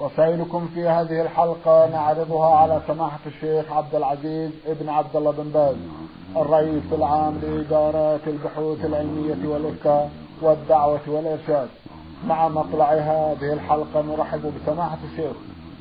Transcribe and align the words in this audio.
رسائلكم 0.00 0.68
في 0.74 0.88
هذه 0.88 1.22
الحلقة 1.22 1.90
نعرضها 1.90 2.54
على 2.54 2.80
سماحة 2.86 3.18
الشيخ 3.26 3.72
عبد 3.72 3.94
العزيز 3.94 4.50
ابن 4.66 4.88
عبد 4.88 5.16
الله 5.16 5.30
بن 5.30 5.50
باز 5.50 5.76
الرئيس 6.36 6.82
العام 6.92 7.38
لإدارات 7.42 8.20
البحوث 8.26 8.84
العلمية 8.84 9.48
والإفتاء 9.48 10.10
والدعوة 10.42 11.00
والإرشاد. 11.06 11.68
مع 12.26 12.48
مطلع 12.48 12.92
هذه 12.92 13.52
الحلقة 13.52 14.02
نرحب 14.02 14.52
بسماحة 14.56 14.98
الشيخ 15.12 15.36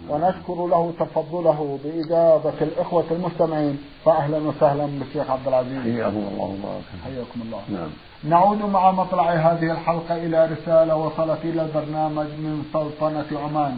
ونشكر 0.10 0.68
له 0.68 0.94
تفضله 1.00 1.80
بإجابة 1.84 2.54
الإخوة 2.62 3.06
المستمعين. 3.12 3.78
فأهلا 4.06 4.38
وسهلا 4.38 4.86
بالشيخ 4.86 5.32
عبد 5.32 5.48
العزيز. 5.48 5.82
حياكم 5.82 6.18
الله 6.18 6.44
وبارك. 6.44 6.84
حياكم 7.04 7.42
الله. 7.42 7.62
نعم. 7.70 7.90
نعود 8.24 8.62
مع 8.62 8.92
مطلع 8.92 9.32
هذه 9.32 9.72
الحلقة 9.72 10.16
إلى 10.16 10.46
رسالة 10.46 10.96
وصلت 10.96 11.40
إلى 11.44 11.62
البرنامج 11.62 12.28
من 12.28 12.64
سلطنة 12.74 13.40
عمان. 13.40 13.78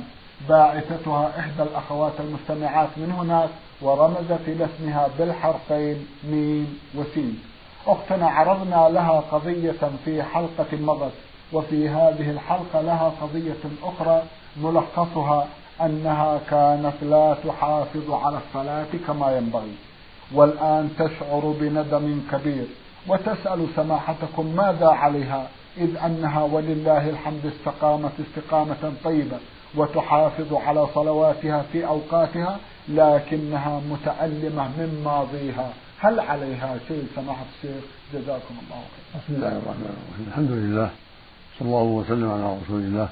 باعثتها 0.50 1.40
إحدى 1.40 1.64
الأخوات 1.64 2.14
المستمعات 2.20 2.90
من 2.98 3.12
هناك 3.12 3.50
ورمزت 3.82 4.41
إلى 4.48 4.66
اسمها 4.66 5.08
بالحرفين 5.20 6.08
ميم 6.23 6.80
وسين. 6.96 7.40
أختنا 7.88 8.27
عرضنا 8.27 8.90
لها 8.90 9.24
قضية 9.32 9.91
في 10.05 10.24
حلقة 10.24 10.77
مضت 10.80 11.12
وفي 11.54 11.90
هذه 11.90 12.32
الحلقة 12.32 12.82
لها 12.82 13.12
قضية 13.21 13.63
أخرى 13.84 14.24
ملخصها 14.58 15.48
أنها 15.82 16.40
كانت 16.49 16.93
لا 17.02 17.35
تحافظ 17.48 18.12
على 18.12 18.38
الصلاة 18.38 18.88
كما 19.08 19.38
ينبغي 19.38 19.76
والآن 20.34 20.90
تشعر 20.99 21.55
بندم 21.60 22.21
كبير 22.32 22.65
وتسأل 23.08 23.68
سماحتكم 23.76 24.46
ماذا 24.55 24.88
عليها 24.88 25.48
إذ 25.77 25.98
أنها 25.98 26.43
ولله 26.43 27.10
الحمد 27.10 27.46
استقامت 27.46 28.12
استقامة 28.20 28.93
طيبة. 29.04 29.38
وتحافظ 29.76 30.54
على 30.54 30.87
صلواتها 30.96 31.65
في 31.71 31.87
أوقاتها 31.87 32.60
لكنها 32.90 33.82
متألمة 33.90 34.68
من 34.68 35.01
ماضيها. 35.05 35.74
هل 35.99 36.20
عليها 36.20 36.77
شيء؟ 36.87 37.07
سماحة 37.15 37.46
الشيخ 37.55 37.84
جزاكم 38.13 38.55
الله 38.63 38.82
خير 38.82 39.21
بسم 39.21 39.34
الله 39.35 39.48
الرحمن 39.48 39.98
الرحيم. 39.98 40.26
الحمد 40.27 40.51
لله 40.51 40.90
صلى 41.59 41.68
الله 41.68 41.84
وسلم 41.84 42.32
على 42.32 42.57
رسول 42.63 42.79
الله 42.79 43.09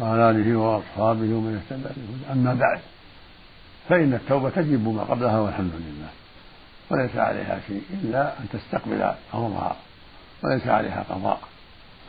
وعلى 0.00 0.30
آله 0.30 0.58
وأصحابه 0.58 1.34
ومن 1.34 1.62
اهتدى 1.62 1.88
أما 2.32 2.54
بعد 2.54 2.80
فإن 3.88 4.14
التوبة 4.14 4.50
تجب 4.50 4.88
ما 4.88 5.02
قبلها 5.02 5.40
والحمد 5.40 5.72
لله. 5.74 6.08
وليس 6.90 7.16
عليها 7.16 7.60
شيء 7.66 7.82
إلا 7.90 8.38
أن 8.38 8.46
تستقبل 8.52 9.12
أمرها. 9.34 9.76
وليس 10.44 10.66
عليها 10.66 11.04
قضاء 11.10 11.40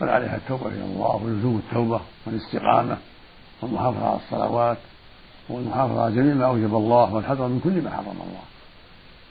بل 0.02 0.10
عليها 0.10 0.36
التوبة 0.36 0.68
إلى 0.68 0.84
الله 0.84 1.22
ولزوم 1.24 1.62
التوبة 1.68 2.02
والاستقامة. 2.26 2.98
والمحافظة 3.62 4.08
على 4.08 4.20
الصلوات 4.26 4.78
والمحافظة 5.50 6.04
على 6.04 6.16
جميع 6.16 6.34
ما 6.34 6.46
أوجب 6.46 6.76
الله 6.76 7.14
والحذر 7.14 7.48
من 7.48 7.60
كل 7.64 7.82
ما 7.84 7.90
حرم 7.90 8.08
الله. 8.08 8.44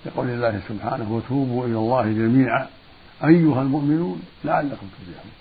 لقول 0.06 0.30
الله 0.30 0.60
سبحانه 0.68 1.12
وتوبوا 1.12 1.66
إلى 1.66 1.76
الله 1.76 2.02
جميعا 2.02 2.66
أيها 3.24 3.62
المؤمنون 3.62 4.22
لعلكم 4.44 4.86
تفلحون. 4.86 5.32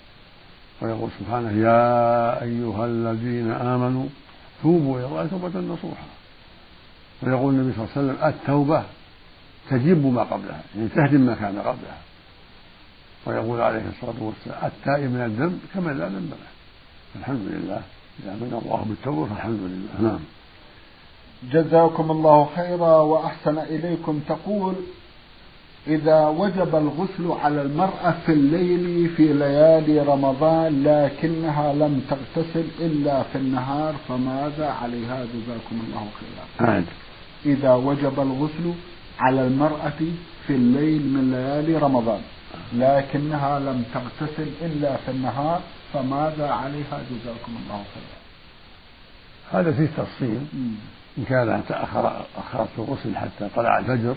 ويقول 0.82 1.10
سبحانه 1.20 1.50
يا 1.50 2.42
أيها 2.42 2.86
الذين 2.86 3.50
آمنوا 3.50 4.06
توبوا 4.62 4.98
إلى 4.98 5.06
الله 5.06 5.26
توبة 5.26 5.60
نصوحا. 5.60 6.06
ويقول 7.22 7.54
النبي 7.54 7.72
صلى 7.76 7.84
الله 7.84 7.96
عليه 7.96 8.06
وسلم 8.06 8.28
التوبة 8.28 8.82
تجب 9.70 10.06
ما 10.06 10.22
قبلها 10.22 10.60
يعني 10.76 10.88
تهدم 10.88 11.20
ما 11.20 11.34
كان 11.34 11.58
قبلها. 11.58 11.98
ويقول 13.26 13.60
عليه 13.60 13.82
الصلاة 13.88 14.22
والسلام 14.22 14.64
التائب 14.64 15.10
من 15.10 15.20
الذنب 15.20 15.60
كمن 15.74 15.98
لا 15.98 16.08
ذنب 16.08 16.30
له. 16.30 16.50
الحمد 17.20 17.42
لله. 17.42 17.82
إذا 18.22 18.32
من 18.32 18.60
الله 18.64 18.84
بالتوبة 18.88 19.26
فالحمد 19.26 19.60
لله. 19.62 20.10
نعم. 20.10 20.18
جزاكم 21.52 22.10
الله 22.10 22.48
خيرا 22.56 22.96
وأحسن 23.00 23.58
إليكم. 23.58 24.20
تقول 24.28 24.74
إذا 25.86 26.28
وجب 26.28 26.76
الغسل 26.76 27.40
على 27.42 27.62
المرأة 27.62 28.14
في 28.26 28.32
الليل 28.32 29.08
في 29.16 29.32
ليالي 29.32 30.00
رمضان 30.00 30.82
لكنها 30.84 31.72
لم 31.72 32.02
تغتسل 32.10 32.64
إلا 32.80 33.22
في 33.22 33.38
النهار 33.38 33.94
فماذا 34.08 34.68
عليها؟ 34.82 35.24
جزاكم 35.24 35.76
الله 35.86 36.06
خيرا. 36.20 36.70
أعد 36.70 36.84
إذا 37.46 37.74
وجب 37.74 38.20
الغسل 38.20 38.72
على 39.18 39.46
المرأة 39.46 40.00
في 40.46 40.52
الليل 40.52 41.02
من 41.06 41.30
ليالي 41.30 41.76
رمضان 41.78 42.20
لكنها 42.72 43.58
لم 43.58 43.84
تغتسل 43.94 44.48
إلا 44.62 44.96
في 44.96 45.10
النهار 45.10 45.60
فماذا 45.92 46.48
عليها؟ 46.50 47.00
جزاكم 47.10 47.56
الله 47.62 47.84
خيرا. 47.94 48.20
هذا 49.52 49.72
فيه 49.72 49.86
تفصيل. 49.96 50.40
إن 51.18 51.24
كان 51.28 51.62
تأخر 51.68 52.26
أخرت 52.36 52.68
الغسل 52.78 53.16
حتى 53.16 53.48
طلع 53.56 53.78
الفجر 53.78 54.16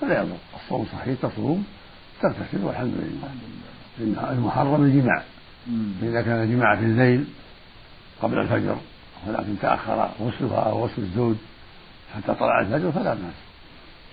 فلا 0.00 0.20
يضر. 0.22 0.36
الصوم 0.54 0.86
صحيح 0.92 1.18
تصوم 1.22 1.66
تغتسل 2.22 2.64
والحمد 2.64 2.94
لله. 2.96 3.28
إن 4.00 4.36
المحرم 4.38 4.84
الجماع. 4.84 5.22
فإذا 6.00 6.22
كان 6.22 6.50
جماع 6.50 6.76
في 6.76 6.84
الليل 6.84 7.24
قبل 8.22 8.38
الفجر 8.38 8.76
ولكن 9.26 9.58
تأخر 9.62 10.10
غسلها 10.20 10.60
أو 10.60 10.84
غسل 10.84 11.02
الزوج 11.02 11.36
حتى 12.14 12.34
طلع 12.34 12.60
الفجر 12.60 12.92
فلا 12.92 13.14
بأس. 13.14 13.34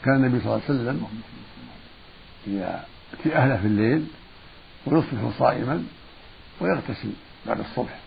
كان 0.05 0.15
النبي 0.15 0.39
صلى 0.39 0.53
الله 0.53 0.61
عليه 0.69 0.79
وسلم 0.79 1.07
يأتي 2.47 3.37
أهله 3.37 3.57
في 3.57 3.67
الليل 3.67 4.05
ويصبح 4.85 5.37
صائما 5.39 5.83
ويغتسل 6.63 7.09
بعد 7.45 7.59
الصبح 7.59 7.99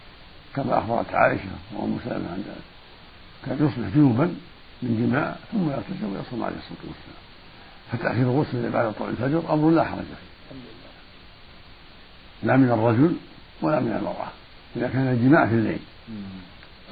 كما 0.55 0.79
أخبرت 0.79 1.15
عائشة 1.15 1.45
وأم 1.75 1.99
سلمة 2.05 2.31
عن 2.33 2.45
ذلك. 2.49 2.65
كان 3.47 3.67
يصبح 3.67 3.95
جنوبا 3.95 4.35
من 4.83 5.07
جماع 5.07 5.37
ثم 5.53 5.71
يغتسل 5.71 6.05
ويصوم 6.05 6.45
عليه 6.45 6.57
الصلاة 6.57 6.79
والسلام. 6.89 7.23
فتأخير 7.93 8.23
الغسل 8.23 8.71
بعد 8.71 8.93
طلوع 8.93 9.09
الفجر 9.09 9.55
أمر 9.55 9.71
لا 9.71 9.85
حرج 9.85 9.99
فيه. 9.99 10.57
لا 12.43 12.57
من 12.57 12.71
الرجل 12.71 13.17
ولا 13.63 13.81
من 13.81 13.93
المرأة 13.93 14.29
إذا 14.77 14.89
كان 14.89 15.09
الجماع 15.09 15.47
في 15.47 15.55
الليل. 15.55 15.79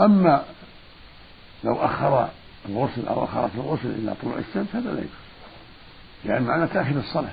أما 0.01 0.45
لو 1.65 1.75
أخر 1.75 2.29
الغسل 2.69 3.09
أو 3.09 3.25
أخرت 3.25 3.51
الغسل 3.55 3.91
إلى 3.91 4.15
طلوع 4.23 4.39
الشمس 4.39 4.67
هذا 4.75 4.91
لا 4.93 4.99
يكفي. 4.99 5.25
يعني 6.27 6.45
معنى 6.45 6.67
تأخير 6.67 6.99
الصلاة. 6.99 7.33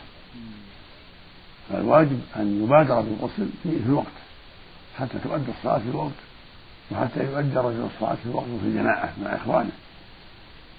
فالواجب 1.71 2.21
أن 2.35 2.63
يبادر 2.63 3.01
بالغسل 3.01 3.49
في 3.63 3.69
الوقت 3.85 4.05
حتى 4.99 5.19
تؤدى 5.23 5.51
الصلاة 5.57 5.77
في 5.77 5.89
الوقت 5.89 6.11
وحتى 6.91 7.19
يؤدى 7.23 7.57
رجل 7.57 7.87
الصلاة 7.95 8.15
في 8.15 8.25
الوقت 8.25 8.45
في 8.45 8.67
الجماعة 8.67 9.13
مع 9.23 9.35
إخوانه. 9.35 9.71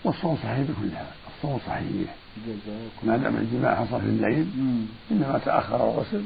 والصوم 0.04 0.36
صحيح 0.36 0.58
بكل 0.58 0.96
حال 0.96 1.06
الصوم 1.36 1.60
صحيح. 1.66 2.14
ما 3.02 3.16
دام 3.16 3.36
الجماع 3.36 3.74
حصل 3.74 4.00
في 4.00 4.06
الليل 4.06 4.50
إنما 5.10 5.40
تأخر 5.44 5.76
الغسل 5.76 6.24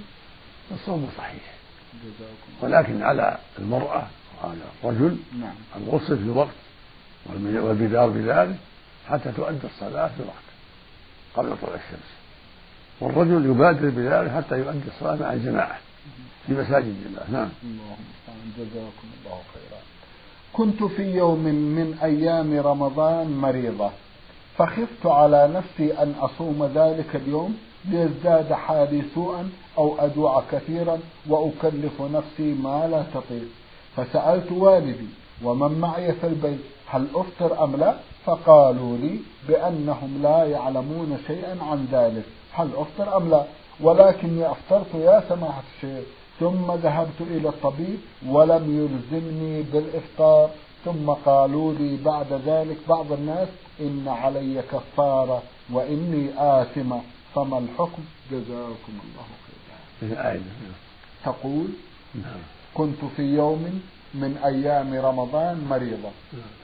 فالصوم 0.70 1.08
صحيح. 1.18 1.42
ولكن 2.60 3.02
على 3.02 3.38
المرأة 3.58 4.06
وعلى 4.44 4.58
الرجل 4.84 5.16
نعم. 5.40 5.54
الغسل 5.76 6.16
في 6.16 6.22
الوقت 6.22 6.54
والبدار 7.26 8.08
بذلك 8.08 8.56
حتى 9.08 9.32
تؤدى 9.32 9.66
الصلاة 9.66 10.08
في 10.08 10.20
الوقت 10.20 10.46
قبل 11.34 11.56
طلوع 11.62 11.74
الشمس. 11.74 12.10
والرجل 13.00 13.46
يبادر 13.46 13.88
بذلك 13.90 14.30
حتى 14.30 14.58
يؤدي 14.58 14.88
الصلاة 14.88 15.16
مع 15.16 15.32
الجماعة 15.32 15.78
في 16.46 16.52
مساجد 16.52 16.94
الله. 17.06 17.22
نعم. 17.32 17.48
اللهم 17.64 18.52
جزاكم 18.58 19.08
الله 19.18 19.40
خيرا 19.54 19.80
كنت 20.52 20.84
في 20.84 21.02
يوم 21.02 21.44
من 21.78 21.98
أيام 22.02 22.60
رمضان 22.60 23.30
مريضة 23.30 23.90
فخفت 24.58 25.06
على 25.06 25.50
نفسي 25.54 26.02
أن 26.02 26.14
أصوم 26.20 26.70
ذلك 26.74 27.16
اليوم 27.16 27.56
ليزداد 27.84 28.52
حالي 28.52 29.02
سوءا 29.14 29.50
أو 29.78 29.96
أجوع 29.98 30.42
كثيرا 30.52 30.98
وأكلف 31.28 32.02
نفسي 32.02 32.54
ما 32.54 32.88
لا 32.90 33.04
تطيق. 33.14 33.48
فسألت 33.96 34.52
والدي 34.52 35.06
ومن 35.42 35.78
معي 35.78 36.12
في 36.12 36.26
البيت 36.26 36.58
هل 36.86 37.06
أفطر 37.14 37.64
أم 37.64 37.76
لا؟ 37.76 37.94
فقالوا 38.24 38.96
لي 38.96 39.18
بأنهم 39.48 40.20
لا 40.22 40.44
يعلمون 40.44 41.18
شيئا 41.26 41.56
عن 41.62 41.88
ذلك. 41.92 42.24
هل 42.56 42.68
أفطر 42.76 43.16
أم 43.16 43.30
لا؟ 43.30 43.44
ولكني 43.80 44.50
أفطرت 44.50 44.94
يا 44.94 45.24
سماحة 45.28 45.62
الشيخ 45.76 46.04
ثم 46.40 46.72
ذهبت 46.72 47.20
إلى 47.20 47.48
الطبيب 47.48 47.98
ولم 48.26 48.64
يلزمني 48.80 49.62
بالإفطار. 49.62 50.50
ثم 50.84 51.10
قالوا 51.10 51.74
لي 51.74 51.96
بعد 52.04 52.32
ذلك 52.46 52.76
بعض 52.88 53.12
الناس 53.12 53.48
إن 53.80 54.08
علي 54.08 54.62
كفارة 54.72 55.42
وإني 55.72 56.28
آثمة. 56.38 57.00
فما 57.34 57.58
الحكم؟ 57.58 58.02
جزاكم 58.30 58.92
الله 59.04 59.26
خيرا. 59.46 60.40
تقول 61.24 61.68
نعم. 62.14 62.40
كنت 62.74 63.04
في 63.16 63.22
يوم 63.22 63.80
من 64.14 64.36
أيام 64.44 64.94
رمضان 64.94 65.66
مريضة 65.70 66.10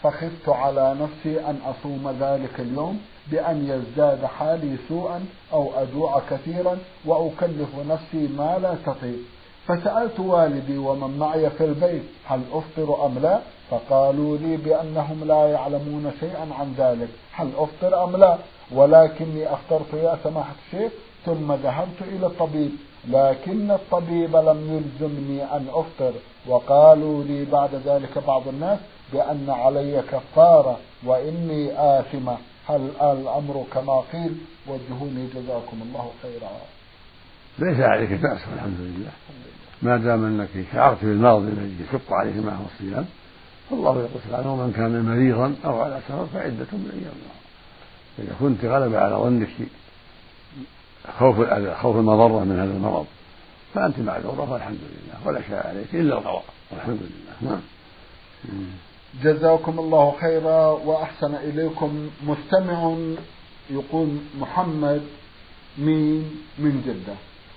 فخفت 0.03 0.49
على 0.49 0.97
نفسي 1.01 1.41
أن 1.41 1.59
أصوم 1.65 2.17
ذلك 2.21 2.61
اليوم 2.61 3.01
بأن 3.31 3.67
يزداد 3.69 4.25
حالي 4.25 4.77
سوءا 4.89 5.25
أو 5.53 5.71
أجوع 5.77 6.23
كثيرا 6.31 6.79
وأكلف 7.05 7.69
نفسي 7.89 8.29
ما 8.37 8.59
لا 8.63 8.75
تطيق. 8.87 9.19
فسألت 9.67 10.21
والدي 10.21 10.79
ومن 10.79 11.19
معي 11.19 11.51
في 11.51 11.65
البيت 11.65 12.03
هل 12.27 12.41
أفطر 12.53 13.07
أم 13.07 13.19
لا؟ 13.19 13.39
فقالوا 13.71 14.37
لي 14.39 14.57
بأنهم 14.57 15.25
لا 15.25 15.49
يعلمون 15.49 16.13
شيئا 16.21 16.49
عن 16.59 16.75
ذلك. 16.79 17.09
هل 17.33 17.51
أفطر 17.59 18.05
أم 18.05 18.17
لا؟ 18.17 18.37
ولكني 18.73 19.53
أفطرت 19.53 19.95
يا 19.95 20.19
سماحة 20.25 20.55
الشيخ 20.67 20.93
ثم 21.27 21.53
ذهبت 21.53 22.03
إلى 22.03 22.27
الطبيب. 22.27 22.71
لكن 23.09 23.71
الطبيب 23.71 24.37
لم 24.37 24.83
يلزمني 25.01 25.45
أن 25.45 25.67
أفطر. 25.75 26.13
وقالوا 26.47 27.25
لي 27.25 27.45
بعد 27.45 27.71
ذلك 27.75 28.19
بعض 28.27 28.49
الناس 28.49 28.79
بأن 29.13 29.51
علي 29.51 30.03
كفارة 30.13 30.79
وإني 31.07 31.71
آثمة. 31.99 32.37
هل 32.69 32.91
الأمر 33.01 33.67
كما 33.73 34.01
قيل؟ 34.13 34.35
وجهوني 34.67 35.27
جزاكم 35.35 35.83
الله 35.83 36.11
خيرا. 36.23 36.51
ليس 37.59 37.81
عليك 37.81 38.13
بأس 38.13 38.41
والحمد 38.53 38.81
لله. 38.81 39.11
ما 39.83 39.97
دام 39.97 40.25
أنك 40.25 40.49
شعرت 40.73 41.05
بالمرض 41.05 41.43
الذي 41.43 41.77
يشق 41.89 42.13
عليك 42.13 42.37
معه 42.37 42.67
الصيام 42.75 43.07
فالله 43.71 43.91
يقول 43.99 44.35
عنه 44.41 44.57
من 44.57 44.73
كان 44.73 45.03
مريضا 45.03 45.55
أو 45.65 45.81
على 45.81 46.01
سفر 46.09 46.27
فعدة 46.27 46.67
من 46.73 46.91
أيام 46.93 47.15
إذا 48.19 48.37
كنت 48.41 48.65
غلب 48.65 48.95
على 48.95 49.15
ظنك 49.15 49.49
خوف 51.19 51.37
خوف 51.83 51.97
المضرة 51.97 52.45
من 52.45 52.59
هذا 52.59 52.73
المرض 52.73 53.07
فأنت 53.75 53.99
معذورة 53.99 54.53
والحمد 54.53 54.79
لله. 54.79 55.27
ولا 55.27 55.43
شيء 55.43 55.57
عليك 55.57 55.95
إلا 55.95 56.15
القضاء 56.15 56.45
والحمد 56.71 57.01
لله. 57.01 57.51
نعم. 57.51 57.61
جزاكم 59.21 59.79
الله 59.79 60.15
خيرا 60.21 60.67
وأحسن 60.67 61.35
إليكم. 61.35 62.11
مستمع 62.27 62.97
يقول 63.71 64.09
محمد 64.41 65.03
مين؟ 65.79 66.43
من 66.59 66.83
جدة. 66.87 67.15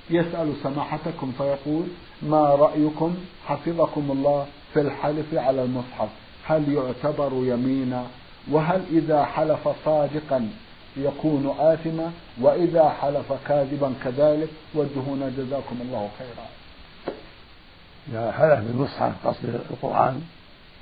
يسأل 0.10 0.54
سماحتكم 0.63 1.31
فيقول 1.38 1.84
ما 2.22 2.56
رأيكم؟ 2.56 3.16
حفظكم 3.46 4.12
الله 4.12 4.46
في 4.74 4.81
الحلف 4.81 5.34
على 5.34 5.63
المصحف. 5.63 6.10
هل 6.46 6.74
يعتبر 6.74 7.31
يمينا 7.34 8.08
وهل 8.51 8.81
إذا 8.92 9.25
حلف 9.25 9.69
صادقا 9.86 10.50
يكون 10.98 11.56
آثما؟ 11.60 12.12
وإذا 12.42 12.90
حلف 12.90 13.34
كاذبا 13.48 13.94
كذلك؟ 14.04 14.50
وجهونا 14.75 15.30
جزاكم 15.30 15.78
الله 15.81 16.10
خيرا. 16.19 16.48
إذا 18.10 18.31
حلف 18.31 18.60
بالمصحف 18.60 19.28
قصد 19.28 19.62
القرآن 19.72 20.22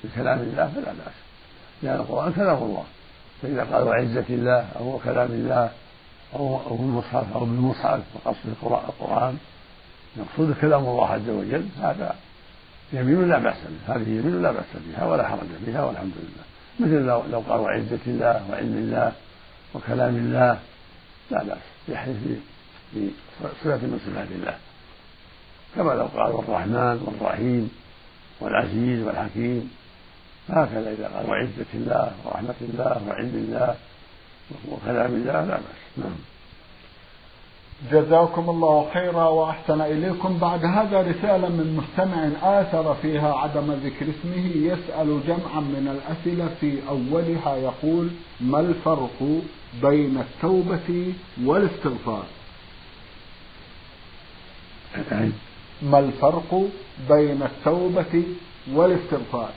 بكلام 0.03 0.39
الله 0.39 0.71
فلا 0.75 0.91
بأس. 0.91 1.17
لأن 1.83 1.95
القرآن 1.95 2.33
كلام 2.33 2.57
الله. 2.57 2.83
فإذا 3.41 3.63
قال 3.63 3.83
وعزة 3.83 4.25
الله 4.29 4.67
أو 4.79 5.00
كلام 5.03 5.31
الله 5.31 5.69
أو 6.35 6.59
أو 6.67 6.75
بالمصحف 6.75 7.33
أو 7.35 7.39
بالمصحف 7.39 8.00
وقصد 8.13 8.50
القرآن 8.63 9.38
يقصد 10.17 10.55
كلام 10.61 10.83
الله 10.83 11.07
عز 11.07 11.29
وجل 11.29 11.65
هذا 11.81 12.15
يمين 12.94 13.29
لا 13.29 13.39
بأس 13.39 13.55
به. 13.55 13.95
هذه 13.95 14.09
يمين 14.09 14.41
لا 14.41 14.51
بأس 14.51 14.65
بها 14.88 15.05
ولا 15.05 15.27
حرج 15.27 15.47
فيها 15.65 15.83
والحمد 15.83 16.11
لله. 16.15 16.44
مثل 16.79 17.05
لو 17.05 17.23
لو 17.31 17.39
قال 17.50 17.59
وعزة 17.59 18.00
الله 18.07 18.45
وعلم 18.51 18.77
الله 18.77 19.11
وكلام 19.73 20.15
الله 20.15 20.59
لا 21.31 21.44
بأس. 21.44 21.57
يحلف 21.88 22.17
بصفة 23.41 23.88
من 23.88 24.00
صفات 24.05 24.27
الله. 24.31 24.57
كما 25.75 25.94
لو 25.94 26.05
قال 26.05 26.31
والرحمن 26.31 27.01
والرحيم 27.05 27.71
والعزيز 28.39 29.03
والحكيم. 29.03 29.71
هكذا 30.49 30.91
إذا 30.91 31.07
قال 31.07 31.29
وعزة 31.29 31.71
الله 31.73 32.11
ورحمة 32.25 32.55
الله 32.61 33.01
وعلم 33.07 33.35
الله 33.35 33.75
وكلام 34.71 35.13
الله 35.15 35.45
لا 35.45 35.55
بأس 35.55 35.97
نعم 35.97 36.15
جزاكم 37.91 38.49
الله 38.49 38.89
خيرا 38.93 39.23
وأحسن 39.23 39.81
إليكم 39.81 40.37
بعد 40.37 40.65
هذا 40.65 41.01
رسالة 41.01 41.49
من 41.49 41.81
مستمع 41.83 42.29
آثر 42.61 42.95
فيها 43.01 43.33
عدم 43.33 43.71
ذكر 43.71 44.05
اسمه 44.05 44.45
يسأل 44.55 45.21
جمعا 45.27 45.59
من 45.59 45.87
الأسئلة 45.95 46.49
في 46.61 46.77
أولها 46.89 47.55
يقول 47.55 48.09
ما 48.41 48.59
الفرق 48.59 49.41
بين 49.81 50.17
التوبة 50.17 51.13
والاستغفار؟ 51.43 52.25
ما 55.81 55.99
الفرق 55.99 56.67
بين 57.09 57.43
التوبة 57.43 58.23
والاستغفار؟ 58.73 59.51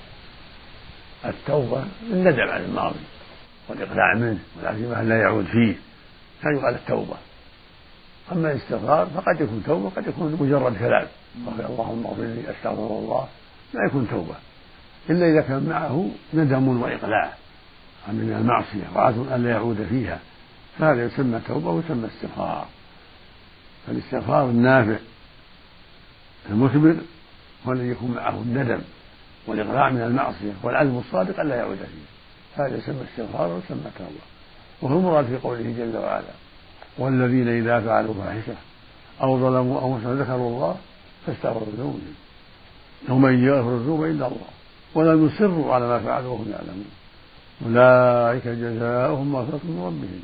التوبة 1.25 1.85
الندم 2.11 2.41
على 2.41 2.65
الماضي 2.65 2.99
والإقلاع 3.69 4.15
منه 4.15 4.39
والعزيمة 4.57 5.01
ان 5.01 5.09
لا 5.09 5.21
يعود 5.21 5.45
فيه. 5.45 5.75
هذا 6.41 6.59
يقال 6.59 6.75
التوبة. 6.75 7.17
أما 8.33 8.53
الاستغفار 8.53 9.07
فقد 9.07 9.41
يكون 9.41 9.63
توبة 9.67 9.91
قد 9.91 10.07
يكون 10.07 10.37
مجرد 10.41 10.79
كلام. 10.79 11.07
اللهم 11.71 12.07
اغفر 12.07 12.23
لي 12.23 12.41
أستغفر 12.51 12.99
الله. 12.99 13.29
لا 13.75 13.87
يكون 13.87 14.09
توبة. 14.11 14.35
إلا 15.11 15.27
إذا 15.27 15.41
كان 15.41 15.67
معه 15.69 16.11
ندم 16.35 16.83
وإقلاع. 16.83 17.33
من 18.09 18.37
المعصية 18.39 18.97
وعزم 18.97 19.29
أن 19.33 19.43
لا 19.43 19.51
يعود 19.51 19.87
فيها. 19.91 20.19
فهذا 20.79 21.05
يسمى 21.05 21.41
توبة 21.49 21.71
ويسمى 21.71 22.09
استغفار 22.17 22.67
فالاستغفار 23.87 24.45
النافع 24.45 24.97
المثمر 26.51 26.97
هو 27.67 27.73
الذي 27.73 27.89
يكون 27.89 28.11
معه 28.11 28.43
الندم. 28.43 28.81
والإقلاع 29.47 29.91
من 29.91 30.03
المعصية 30.03 30.53
والعزم 30.63 30.99
الصادق 30.99 31.41
أن 31.41 31.49
لا 31.49 31.57
يعود 31.57 31.77
فيه. 31.77 32.17
هذا 32.63 32.77
يسمى 32.77 33.05
استغفار 33.13 33.49
ويسمى 33.49 33.91
توبة 33.99 34.11
وهو 34.83 34.99
المراد 34.99 35.27
في 35.27 35.37
قوله 35.37 35.75
جل 35.79 35.97
وعلا 35.97 36.35
والذين 36.99 37.49
إذا 37.49 37.81
فعلوا 37.81 38.15
فاحشة 38.15 38.55
أو 39.23 39.39
ظلموا 39.39 39.95
أنفسهم 39.95 40.19
ذكروا 40.19 40.51
الله 40.51 40.77
فاستغفروا 41.27 41.67
ذنوبهم 41.77 42.15
ومن 43.09 43.45
يغفر 43.45 43.75
الذنوب 43.75 44.05
إلا 44.05 44.27
الله. 44.27 44.49
ولم 44.95 45.27
يصروا 45.27 45.75
على 45.75 45.89
ما 45.89 45.99
فعلوا 45.99 46.33
وهم 46.33 46.47
يعلمون. 46.51 46.91
أولئك 47.67 48.49
جزاؤهم 48.49 49.33
مغفرة 49.33 49.61
من 49.65 49.83
ربهم 49.87 50.23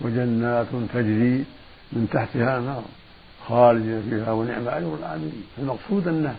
وجنات 0.00 0.66
تجري 0.94 1.44
من 1.92 2.08
تحتها 2.12 2.60
نار 2.60 2.82
خالدين 3.48 4.02
فيها 4.10 4.32
ونعم 4.32 4.68
أجر 4.68 4.94
العاملين 4.94 5.44
المقصود 5.58 6.08
أنه 6.08 6.36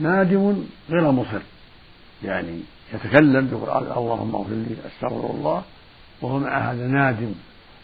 نادم 0.00 0.64
غير 0.90 1.10
مصر. 1.10 1.42
يعني 2.24 2.60
يتكلم 2.94 3.48
بقرآن 3.52 3.82
اللهم 3.82 4.34
اغفر 4.34 4.54
لي 4.54 4.76
أستغفر 4.86 5.30
الله 5.30 5.62
وهو 6.22 6.38
مع 6.38 6.58
هذا 6.58 6.86
نادم 6.86 7.34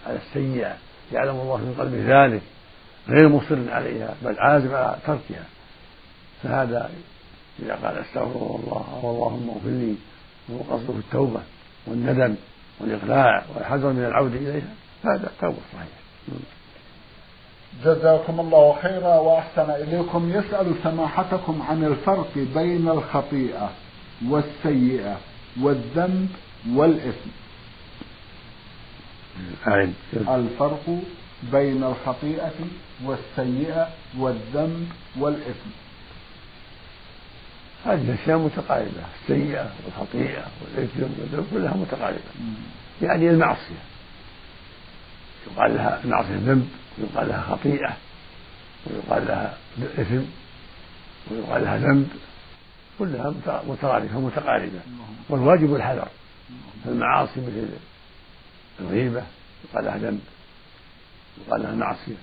على 0.07 0.17
السيئة 0.17 0.77
يعلم 1.13 1.37
الله 1.41 1.57
من 1.57 1.75
قلبه 1.79 2.25
ذلك 2.25 2.43
غير 3.09 3.29
مصر 3.29 3.71
عليها 3.71 4.15
بل 4.23 4.39
عازم 4.39 4.75
على 4.75 4.97
تركها. 5.07 5.45
فهذا 6.43 6.91
إذا 7.63 7.75
قال 7.75 7.99
أستغفر 7.99 8.61
الله 8.61 9.01
أو 9.03 9.11
اللهم 9.11 9.51
اغفر 9.51 9.69
لي 9.69 9.95
وهو 10.49 10.77
قصده 10.77 10.99
التوبة 10.99 11.41
والندم 11.87 12.35
والإقلاع 12.81 13.45
والحذر 13.55 13.93
من 13.93 14.05
العودة 14.05 14.37
إليها 14.37 14.75
هذا 15.05 15.27
التوبة 15.27 15.57
الصحيحة 15.67 15.99
جزاكم 17.85 18.41
الله 18.41 18.77
خيرا 18.83 19.15
وأحسن 19.19 19.71
إليكم. 19.71 20.31
يسأل 20.31 20.75
سماحتكم 20.83 21.63
عن 21.63 21.85
الفرق 21.85 22.39
بين 22.55 22.89
الخطيئة. 22.89 23.71
والسيئة 24.27 25.21
والذنب 25.61 26.29
والإثم. 26.71 27.31
أعد 29.69 29.95
الفرق 30.15 30.99
بين 31.53 31.85
الخطيئة 31.85 32.53
والسيئة 33.05 33.89
والذنب 34.19 34.89
والإثم. 35.19 35.71
هذه 37.85 38.01
الأشياء 38.01 38.39
متقاربة. 38.39 39.03
السيئة 39.23 39.71
والخطيئة 39.85 40.45
والإثم 40.63 41.03
والذنب 41.03 41.47
كلها 41.51 41.77
متقاربة. 41.77 42.19
يعني 43.03 43.31
المعصية. 43.31 43.83
يقال 45.47 45.75
لها 45.75 46.01
المعصية 46.05 46.37
ذنب 46.37 46.69
ويقال 46.99 47.29
لها 47.29 47.41
خطيئة 47.41 47.97
ويقال 48.87 49.27
لها 49.27 49.57
إثم 49.99 50.23
ويقال 51.31 51.65
لها 51.65 51.79
ذنب. 51.79 52.09
كلها 52.99 53.35
مترادفة 53.67 54.21
متقاربة. 54.21 54.81
والواجب 55.29 55.75
الحذر. 55.75 56.09
فالمعاصي 56.85 57.41
مثل 57.41 57.69
الغيبة 58.81 59.23
يقال 59.65 59.85
لها 59.85 59.99
ذنب. 59.99 60.21
يقال 61.47 61.63
لها 61.63 61.75
معصية. 61.75 62.17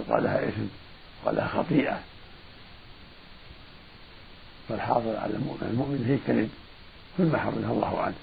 يقال 0.00 0.24
لها 0.24 0.48
إثم. 0.48 0.66
يقال 1.22 1.36
لها 1.36 1.48
خطيئة. 1.48 2.00
فالحاضر 4.68 5.16
على 5.16 5.34
المؤمن 5.62 6.04
هي 6.06 6.18
كذب. 6.26 6.50
كل 7.18 7.24
ما 7.24 7.38
حرمه 7.38 7.72
الله 7.72 8.00
عنه. 8.00 8.14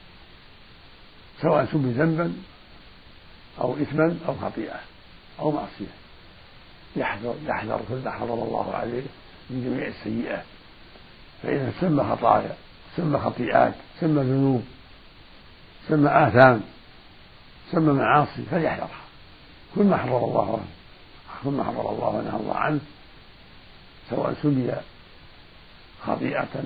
سواء 1.42 1.66
سمي 1.66 1.92
ذنبا 1.92 2.34
أو 3.62 3.74
إثما 3.74 4.18
أو 4.28 4.36
خطيئة 4.36 4.80
أو 5.40 5.52
معصية. 5.52 5.94
يحذر 6.96 7.36
يحذر 7.48 7.82
كل 7.90 7.96
ما 7.96 8.12
حرم 8.12 8.32
الله 8.32 8.76
عليه 8.76 9.04
من 9.50 9.64
جميع 9.66 9.88
السيئات 9.88 10.46
فإذا 11.44 11.74
سمى 11.82 12.04
خطايا 12.04 12.56
سمى 12.98 13.20
خطيئات 13.20 13.74
سمى 14.00 14.22
ذنوب 14.22 14.64
سمى 15.88 16.10
آثام 16.10 16.62
سمى 17.72 17.94
معاصي 17.94 18.44
فليحذرها. 18.52 19.06
كل 19.76 19.84
ما 19.84 19.98
حرم 19.98 20.24
الله 20.24 20.54
عنه 20.54 20.68
كل 21.44 21.50
ما 21.50 21.64
حرم 21.64 21.80
الله 21.80 22.08
ونهى 22.10 22.40
الله 22.40 22.56
عنه 22.56 22.80
سواء 24.10 24.36
سمي 24.44 24.72
خطيئة 26.06 26.64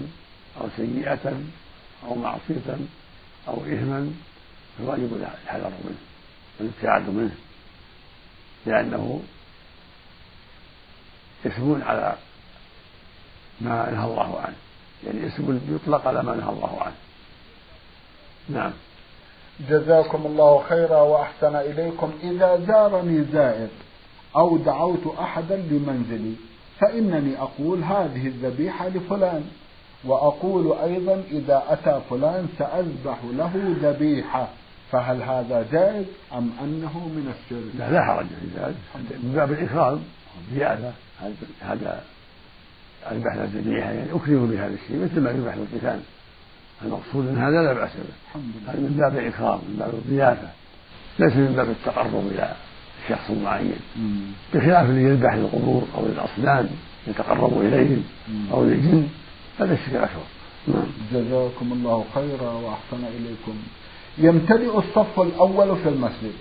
أو 0.62 0.68
سيئة 0.78 1.42
أو 2.08 2.16
معصية 2.16 2.78
أو 3.48 3.54
إثما 3.54 4.14
فالواجب 4.78 5.28
الحذر 5.44 5.72
منه 5.86 5.98
والابتعاد 6.60 7.10
منه 7.10 7.36
لأنه 8.66 9.24
اسم 11.46 11.82
على 11.86 12.16
ما 13.62 13.92
نهى 13.92 14.06
الله 14.06 14.39
عنه. 14.39 14.56
يعني 15.06 15.28
اسم 15.28 15.60
يطلق 15.70 16.08
على 16.08 16.24
ما 16.24 16.36
نهى 16.36 16.50
الله 16.50 16.82
عنه. 16.82 16.96
نعم. 18.50 18.72
جزاكم 19.70 20.25
الله 20.25 20.63
خيرا 20.70 21.01
وأحسن 21.01 21.56
إليكم. 21.56 22.12
إذا 22.24 22.66
زارني 22.68 23.24
زائر 23.34 23.68
أو 24.36 24.58
دعوت 24.58 25.16
أحدا 25.20 25.56
لمنزلي 25.56 26.34
فإنني 26.80 27.42
أقول 27.42 27.84
هذه 27.84 28.28
الذبيحة 28.28 28.88
لفلان. 28.88 29.44
وأقول 30.06 30.78
أيضا 30.84 31.24
إذا 31.32 31.63
أتى 31.70 32.01
فلان 32.10 32.48
سأذبح 32.58 33.18
له 33.34 33.75
ذبيحة. 33.82 34.48
فهل 34.92 35.24
هذا 35.24 35.68
جائز 35.72 36.06
أم 36.34 36.51
أنه 36.63 36.98
من 36.98 37.34
الشرك؟ 37.36 37.75
لا 37.80 37.92
لا 37.92 38.06
حرج. 38.06 38.25
في 38.25 38.60
ذلك 38.60 38.75
من 39.24 39.32
باب 39.36 39.51
الإكرام 39.51 40.04
والزيادة 40.38 40.92
هذا 41.62 42.04
أذبح 43.12 43.36
له 43.36 43.50
ذبيحة 43.53 43.91
يعني 43.91 44.12
أكرم 44.12 44.48
بهذا 44.48 44.74
الشيء 44.74 45.03
مثل 45.03 45.22
ما 45.22 45.32
يذبح 45.32 45.53
القتال. 45.53 46.00
المقصود 46.86 47.27
أن 47.27 47.38
هذا 47.38 47.63
لا 47.63 47.74
بأس 47.74 47.89
به. 47.89 48.41
هذا 48.68 48.79
من 48.79 48.96
باب 49.00 49.18
الإكرام 49.18 49.60
من 49.70 49.75
باب 49.79 49.94
الضيافة. 49.94 50.50
ليس 51.20 51.34
من 51.36 51.53
باب 51.56 51.70
التقرب 51.70 52.27
إلى 52.27 52.56
شخص 53.10 53.32
معين. 53.44 53.79
بخلاف 54.53 54.89
اللي 54.89 55.03
يذبح 55.03 55.34
للقبور 55.34 55.84
أو 55.98 56.06
للأصنام 56.06 56.70
يتقرب 57.08 57.62
إليهم 57.62 58.03
أو 58.51 58.63
للجن 58.63 59.08
هذا 59.60 59.74
الشرك 59.74 59.96
الأكبر 59.96 60.24
نعم. 60.68 60.88
جزاكم 61.13 61.74
الله 61.74 62.06
خيرا 62.15 62.51
وأحسن 62.51 63.06
إليكم. 63.18 63.56
يمتلئ 64.18 64.77
الصف 64.77 65.20
الأول 65.20 65.77
في 65.77 65.89
المسجد 65.89 66.34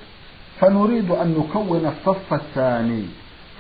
فنريد 0.61 1.11
أن 1.11 1.35
نكون 1.39 1.87
الصف 1.87 2.35
الثاني. 2.35 3.05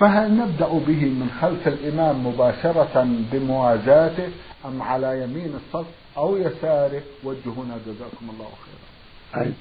فهل 0.00 0.36
نبدأ 0.36 0.68
به 0.68 1.04
من 1.04 1.30
خلف 1.40 1.68
الإمام 1.68 2.26
مباشرة 2.26 3.08
بموازاته 3.32 4.28
أم 4.64 4.82
على 4.82 5.22
يمين 5.22 5.54
الصف 5.54 5.86
أو 6.16 6.36
يساره؟ 6.36 7.02
وجهونا 7.24 7.78
جزاكم 7.86 8.30
الله 8.30 8.48
خيرا. 8.64 9.44
أي. 9.44 9.52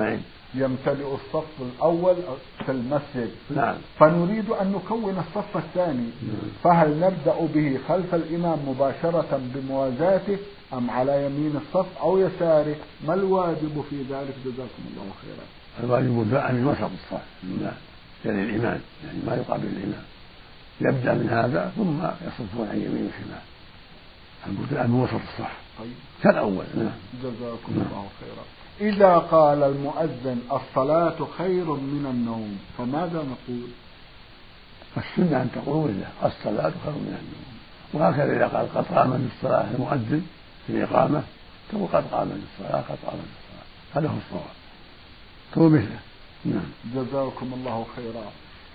أي. 0.00 0.18
يمتلئ 0.54 1.14
الصف 1.14 1.46
الأول 1.60 2.14
في 2.66 2.72
المسجد. 2.72 3.30
نعم. 3.56 3.74
فنريد 3.98 4.50
أن 4.50 4.72
نكون 4.72 5.18
الصف 5.18 5.56
الثاني. 5.56 6.10
نعم. 6.22 6.50
فهل 6.64 7.00
نبدأ 7.00 7.34
به 7.54 7.78
خلف 7.88 8.14
الإمام 8.14 8.58
مباشرة 8.68 9.40
بموازاته 9.54 10.38
أم 10.72 10.90
على 10.90 11.26
يمين 11.26 11.60
الصف 11.66 11.86
أو 12.02 12.18
يساره؟ 12.18 12.76
ما 13.06 13.14
الواجب 13.14 13.84
في 13.90 13.96
ذلك؟ 13.96 14.34
جزاكم 14.44 14.82
الله 14.90 15.12
خيرا. 15.22 15.46
الواجب 15.84 16.34
أن 16.34 16.66
وسط 16.66 16.82
الصف. 16.82 17.22
يعني 18.24 18.42
الإمام 18.42 18.80
يعني 19.04 19.18
ما 19.26 19.34
يقابل 19.34 19.66
الإمام 19.66 20.04
يبدأ 20.80 21.14
من 21.14 21.28
هذا 21.30 21.72
ثم 21.76 22.26
يصفون 22.28 22.68
عن 22.68 22.76
يمين 22.76 23.10
وشمال. 23.10 23.42
من 24.88 24.94
وسط 24.94 25.14
الصف 25.14 25.52
طيب. 25.78 25.92
كالأول. 26.22 26.64
نعم. 26.74 26.90
جزاكم 27.22 27.72
نعم. 27.76 27.86
الله 27.86 28.06
خيرا. 28.20 28.44
إذا 28.92 29.18
قال 29.18 29.62
المؤذن 29.62 30.40
الصلاة 30.52 31.16
خير 31.38 31.64
من 31.64 32.06
النوم 32.10 32.58
فماذا 32.78 33.18
نقول؟ 33.18 33.68
السنة 34.96 35.42
أن 35.42 35.50
تقول 35.54 35.90
له 35.90 36.28
الصلاة 36.28 36.72
خير 36.84 36.92
من 36.92 37.18
النوم. 37.20 37.50
وهكذا 37.92 38.36
إذا 38.36 38.46
قال 38.46 38.74
قد 38.74 38.84
قام 38.96 39.28
الصلاة 39.36 39.66
المؤذن 39.74 40.26
في 40.66 40.72
الإقامة 40.72 41.22
تقول 41.72 41.88
قد 41.92 42.04
قام 42.10 42.30
الصلاة 42.30 42.80
قد 42.80 42.98
قام 43.06 43.18
الصلاة 43.18 43.64
هذا 43.94 44.08
هو 44.08 44.16
الصواب. 44.26 44.54
تقول 45.52 45.72
مثله. 45.72 46.09
نعم. 46.44 46.62
جزاكم 46.94 47.52
الله 47.54 47.86
خيرا. 47.96 48.24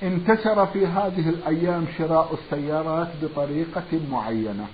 انتشر 0.03 0.65
في 0.65 0.87
هذه 0.87 1.29
الأيام 1.29 1.85
شراء 1.97 2.33
السيارات 2.33 3.07
بطريقة 3.21 3.99
معينة 4.11 4.67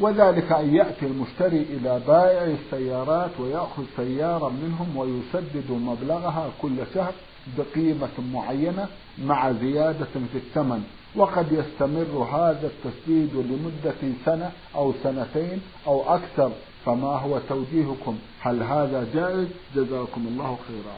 وذلك 0.00 0.52
أن 0.52 0.74
يأتي 0.74 1.06
المشتري 1.06 1.62
إلى 1.62 2.00
بائع 2.06 2.44
السيارات 2.44 3.30
ويأخذ 3.40 3.82
سيارة 3.96 4.48
منهم 4.48 4.96
ويسدد 4.96 5.70
مبلغها 5.70 6.50
كل 6.62 6.76
شهر 6.94 7.12
بقيمة 7.58 8.32
معينة 8.32 8.86
مع 9.24 9.52
زيادة 9.52 10.14
في 10.32 10.38
الثمن. 10.38 10.84
وقد 11.16 11.52
يستمر 11.52 12.28
هذا 12.32 12.66
التسديد 12.66 13.34
لمدة 13.34 14.14
سنة 14.24 14.50
أو 14.74 14.92
سنتين 15.02 15.60
أو 15.86 16.14
أكثر. 16.14 16.50
فما 16.84 17.08
هو 17.08 17.38
توجيهكم؟ 17.48 18.18
هل 18.40 18.62
هذا 18.62 19.06
جائز؟ 19.14 19.48
جزاكم 19.76 20.26
الله 20.28 20.58
خيرا. 20.68 20.96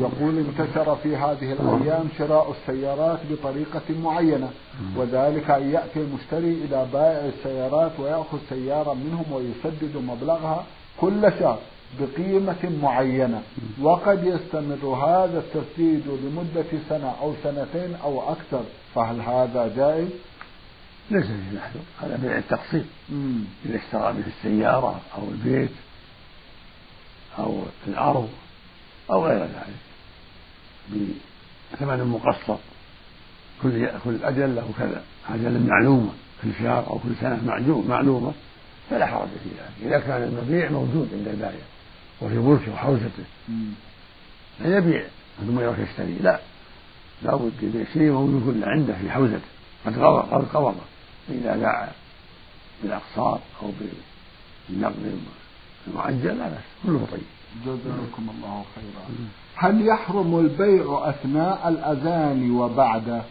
يقول 0.00 0.38
انتشر 0.38 0.96
في 0.96 1.16
هذه 1.16 1.52
الأيام 1.52 2.08
شراء 2.18 2.50
السيارات 2.50 3.18
بطريقة 3.30 3.82
معينة 4.04 4.50
وذلك 4.96 5.50
أن 5.50 5.70
يأتي 5.70 6.00
المشتري 6.00 6.52
إلى 6.64 6.86
بائع 6.92 7.28
السيارات 7.38 7.92
ويأخذ 7.98 8.38
سيارة 8.48 8.94
منهم 8.94 9.24
ويسدد 9.32 9.96
مبلغها 9.96 10.64
كل 11.00 11.32
شهر 11.40 11.58
بقيمة 12.00 12.72
معينة. 12.82 13.42
وقد 13.82 14.24
يستمر 14.24 14.94
هذا 14.94 15.38
التسديد 15.38 16.02
لمدة 16.06 16.70
سنة 16.88 17.12
أو 17.22 17.32
سنتين 17.42 17.94
أو 18.04 18.32
أكثر 18.32 18.62
فهل 18.94 19.20
هذا 19.20 19.72
جائز؟ 19.76 20.08
ليس 21.10 21.26
فيه 21.26 21.58
محذور 21.58 21.82
هذا 22.02 22.16
بيع 22.16 22.38
التقسيط 22.38 22.84
إذا 23.66 23.76
اشترى 23.76 24.12
به 24.12 24.24
السيارة 24.26 25.00
أو 25.16 25.28
البيت 25.30 25.70
أو 27.38 27.62
الأرض 27.86 28.28
أو 29.10 29.26
غير 29.26 29.38
ذلك 29.38 29.80
بثمن 31.72 32.04
مقسط 32.04 32.58
كل 33.62 33.88
كل 34.04 34.24
أجل 34.24 34.56
له 34.56 34.70
كذا 34.78 35.02
أجل 35.28 35.66
معلومة 35.66 36.10
كل 36.42 36.48
شهر 36.58 36.86
أو 36.86 36.98
كل 36.98 37.10
سنة 37.20 37.60
معلومة 37.88 38.32
فلا 38.90 39.06
حرج 39.06 39.28
في 39.28 39.48
ذلك. 39.48 39.92
إذا 39.92 39.98
كان 40.06 40.22
المبيع 40.22 40.70
موجود 40.70 41.08
عند 41.12 41.28
البائع 41.28 41.64
وفي 42.20 42.34
ملكه 42.34 42.72
وحوزته. 42.72 43.24
لا 44.60 44.78
يبيع 44.78 45.04
ثم 45.46 45.60
يروح 45.60 45.78
يشتري. 45.78 46.16
لا 46.20 46.40
لابد 47.22 47.52
يبيع 47.62 47.84
شيء 47.92 48.10
موجود 48.10 48.62
عنده 48.62 48.94
في 48.94 49.10
حوزته 49.10 49.40
قد 49.86 49.98
قد 50.32 50.44
قبضه 50.44 50.82
فإذا 51.30 51.56
باع 51.56 51.88
بالأقساط 52.82 53.40
أو 53.62 53.70
بالنقد 54.70 55.18
المعجل 55.86 56.38
لا 56.38 56.48
بأس 56.48 56.64
كله 56.86 57.06
طيب. 57.12 57.20
جزاكم 57.66 58.30
الله 58.36 58.64
خيرا. 58.74 59.04
هل 59.54 59.86
يحرم 59.86 60.38
البيع 60.38 61.08
أثناء 61.08 61.68
الأذان 61.68 62.50
وبعده؟ 62.50 63.22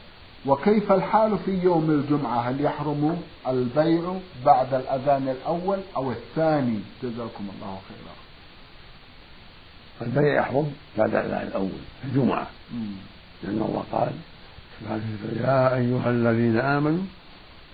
وكيف 0.46 0.92
الحال 0.92 1.38
في 1.46 1.52
يوم 1.64 1.92
الجمعة؟ 1.92 2.40
هل 2.42 2.62
يحرم 2.62 3.22
البيع 3.48 4.16
بعد 4.46 4.74
الأذان 4.74 5.28
الأول 5.28 5.80
أو 5.96 6.12
الثاني؟ 6.12 6.80
جزاكم 7.04 7.48
الله 7.56 7.80
خيرا. 7.90 8.16
البيع 10.02 10.42
يحرم 10.42 10.72
بعد 10.98 11.16
الأذان 11.16 11.48
الأول 11.48 11.80
في 12.02 12.08
الجمعة. 12.08 12.48
لأن 13.44 13.62
الله 13.62 13.84
قال 13.92 14.12
سبحانه 14.80 15.04
يا 15.42 15.76
أيها 15.76 16.10
الذين 16.10 16.58
آمنوا 16.60 17.04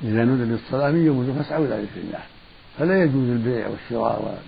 إذا 0.03 0.25
نودي 0.25 0.43
للصلاة 0.43 0.91
من 0.91 1.05
يوم 1.05 1.21
الجمعة 1.21 1.43
فاسعوا 1.43 1.65
إلى 1.65 1.75
ذكر 1.75 2.01
الله. 2.01 2.23
فلا 2.79 3.03
يجوز 3.03 3.29
البيع 3.29 3.67
والشراء 3.67 4.39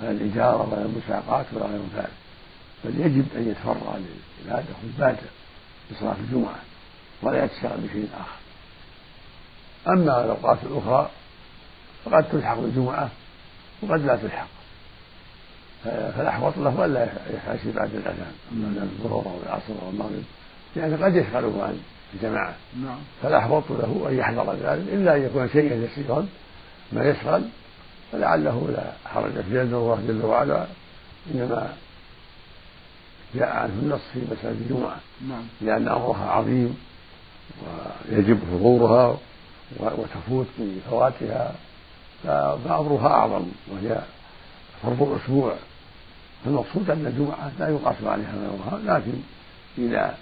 ولا 0.00 0.10
الإجارة 0.10 0.68
ولا 0.72 0.82
المساقات 0.82 1.46
ولا 1.52 1.66
غير 1.66 1.80
ذلك. 1.96 2.10
بل 2.84 3.00
يجب 3.00 3.26
أن 3.36 3.48
يتفرغ 3.50 3.98
للعبادة 4.44 4.68
والبادة 4.82 5.28
لصلاة 5.90 6.16
الجمعة 6.20 6.58
ولا 7.22 7.44
يتشغل 7.44 7.80
بشيء 7.80 8.08
آخر. 8.14 8.40
أما 9.88 10.24
الأوقات 10.24 10.58
الأخرى 10.62 11.10
فقد 12.04 12.24
تلحق 12.32 12.58
بالجمعة 12.58 13.10
وقد 13.82 14.04
لا 14.06 14.16
تلحق. 14.16 14.48
فالأحوط 15.84 16.58
له 16.58 16.84
ألا 16.84 17.04
يفعل 17.04 17.58
شيء 17.62 17.72
بعد 17.72 17.94
الأذان. 17.94 18.32
أما 18.52 18.82
الظهر 18.82 19.26
أو 19.26 19.38
العصر 19.46 19.72
أو 19.82 19.90
المغرب 19.90 20.22
لأنه 20.76 21.04
قد 21.04 21.16
يشغله 21.16 21.64
عن 21.64 21.80
الجماعة 22.14 22.54
نعم. 22.84 22.98
فالأحوط 23.22 23.64
له 23.70 24.06
أن 24.08 24.18
يحذر 24.18 24.52
ذلك 24.52 24.88
إلا 24.92 25.16
أن 25.16 25.22
يكون 25.22 25.48
شيئا 25.48 25.74
يسيرا 25.74 26.26
ما 26.92 27.04
يشغل 27.04 27.42
فلعله 28.12 28.68
لا 28.76 28.92
حرج 29.10 29.32
في 29.32 29.50
لأن 29.50 29.74
الله 29.74 30.02
جل 30.08 30.24
وعلا 30.24 30.66
إنما 31.34 31.72
جاء 33.34 33.48
عنه 33.48 33.72
النص 33.82 34.00
في 34.12 34.20
مسألة 34.30 34.56
الجمعة. 34.60 34.96
نعم. 35.28 35.42
لأن 35.60 35.88
أمرها 35.88 36.30
عظيم 36.30 36.76
ويجب 38.10 38.38
حضورها 38.52 39.18
وتفوت 39.78 40.46
بفواتها 40.58 41.54
فأمرها 42.24 43.08
أعظم 43.08 43.44
وهي 43.72 44.00
فرض 44.82 45.02
الأسبوع 45.02 45.54
فالمقصود 46.44 46.90
أن 46.90 47.06
الجمعة 47.06 47.52
لا 47.58 47.68
يقاس 47.68 47.96
عليها 48.04 48.32
غيرها 48.40 48.98
لكن 48.98 49.12
إذا 49.78 50.14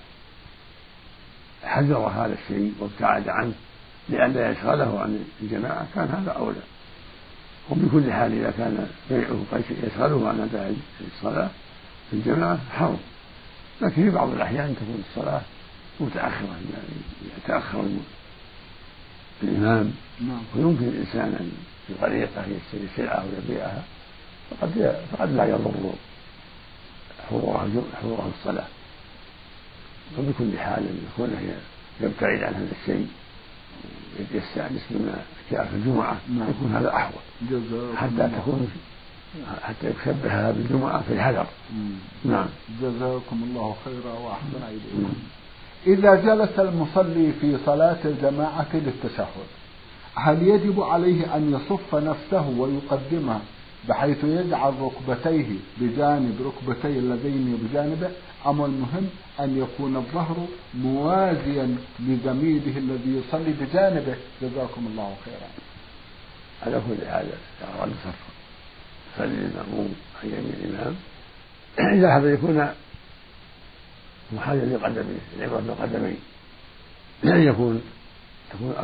حذر 1.68 1.98
هذا 1.98 2.36
الشيء 2.42 2.74
وابتعد 2.80 3.28
عنه 3.28 3.52
لئلا 4.08 4.50
يشغله 4.50 5.00
عن 5.00 5.24
الجماعة 5.42 5.86
كان 5.94 6.08
هذا 6.08 6.32
أولى. 6.32 6.60
وبكل 7.70 8.12
حال 8.12 8.32
إذا 8.32 8.50
كان 8.58 8.88
بيعه 9.10 9.44
قد 9.52 9.62
يشغله 9.82 10.28
عن 10.28 10.40
أداء 10.40 10.76
الصلاة 11.16 11.48
في 12.10 12.16
الجماعة 12.16 12.58
حرم. 12.72 12.98
لكن 13.80 13.94
في 13.94 14.10
بعض 14.10 14.28
الأحيان 14.30 14.76
تكون 14.76 15.04
الصلاة 15.10 15.40
متأخرة 16.00 16.56
يعني 16.72 17.36
يتأخر 17.36 17.84
الإمام. 19.42 19.92
نعم. 20.20 20.42
ويمكن 20.56 20.84
الإنسان 20.84 21.36
أن 21.40 21.52
في 21.86 21.94
طريقة 22.00 22.40
يشتري 22.40 22.88
سلعة 22.96 23.24
ويبيعها 23.24 23.82
فقد 24.50 24.96
فقد 25.12 25.32
لا 25.32 25.44
يضر 25.44 25.92
حضورها 27.30 27.68
حضورها 28.02 28.30
الصلاة. 28.38 28.66
وبكل 30.18 30.58
حال 30.58 30.84
كونه 31.16 31.56
يبتعد 32.00 32.42
عن 32.42 32.54
هذا 32.54 32.72
الشيء 32.82 33.08
يستأنس 34.34 34.82
بما 34.90 35.22
جاء 35.52 35.64
في 35.64 35.76
الجمعة 35.76 36.16
نعم. 36.28 36.48
يكون 36.50 36.72
هذا 36.74 36.94
أحوط. 36.96 37.22
حتى 37.96 38.28
تكون 38.36 38.68
حتى 39.62 39.86
يشبهها 39.90 40.50
بالجمعة 40.50 41.02
في 41.02 41.12
الحذر. 41.12 41.46
نعم. 42.24 42.46
جزاكم 42.82 43.42
الله 43.50 43.76
خيرا 43.84 44.12
وأحسن 44.12 44.62
إليكم. 44.68 45.12
إذا 45.86 46.14
جلس 46.14 46.58
المصلي 46.58 47.32
في 47.40 47.58
صلاة 47.66 47.98
الجماعة 48.04 48.66
للتشهد 48.74 49.46
هل 50.14 50.42
يجب 50.42 50.80
عليه 50.80 51.36
أن 51.36 51.54
يصف 51.54 51.94
نفسه 51.94 52.48
ويقدمها 52.48 53.40
بحيث 53.88 54.24
يجعل 54.24 54.74
ركبتيه 54.80 55.46
بجانب 55.80 56.36
ركبتي 56.46 56.98
اللذين 56.98 57.58
بجانبه 57.62 58.10
أم 58.46 58.64
المهم 58.64 59.08
أن 59.40 59.58
يكون 59.58 59.96
الظهر 59.96 60.46
موازيا 60.74 61.76
لزميله 62.00 62.78
الذي 62.78 63.22
يصلي 63.22 63.52
بجانبه. 63.52 64.16
جزاكم 64.42 64.86
الله 64.86 65.16
خيرا. 65.24 65.48
على 66.62 66.82
كل 66.88 67.06
حال 67.06 67.26
إذا 67.26 67.78
أراد 67.78 67.90
صف 68.04 68.14
يصلي 69.14 69.26
المأموم 69.26 69.94
عن 70.22 70.28
يمين 70.28 70.54
الإمام. 70.64 70.94
إذا 71.98 72.14
حب 72.14 72.24
يكون 72.24 72.68
محاذيا 74.32 74.64
لقدميه 74.64 75.20
العبرة 75.36 75.60
بالقدمين. 75.60 76.18
يكون 77.24 77.82
تكون 78.50 78.74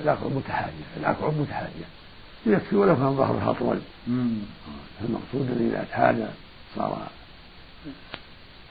الأكعب 0.00 0.36
متحاذية 0.36 0.84
الأكعب 0.96 1.40
متحاذية 1.40 1.84
يكفي 2.46 2.76
ولو 2.76 2.96
كان 2.96 3.16
ظهرها 3.16 3.50
أطول 3.50 3.78
المقصود 5.04 5.50
أن 5.50 5.70
إذا 5.70 5.86
تحاذى 5.90 6.28
صار 6.76 7.08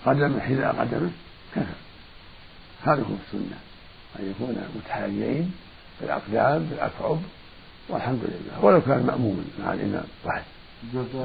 قدمه 0.06 0.40
حذاء 0.40 0.76
قدمه 0.76 1.10
كفى. 1.56 1.66
هذا 2.84 3.02
هو 3.02 3.16
السنة. 3.26 3.58
أن 4.20 4.30
يكون 4.30 4.56
متحاذيين 4.76 5.54
بالأقدام 6.02 6.64
بالأكعب 6.64 7.20
والحمد 7.90 8.20
لله. 8.24 8.66
ولو 8.66 8.82
كان 8.82 9.06
مأموما 9.06 9.44
مع 9.60 9.74
الإمام 9.74 10.06
واحد. 10.26 10.44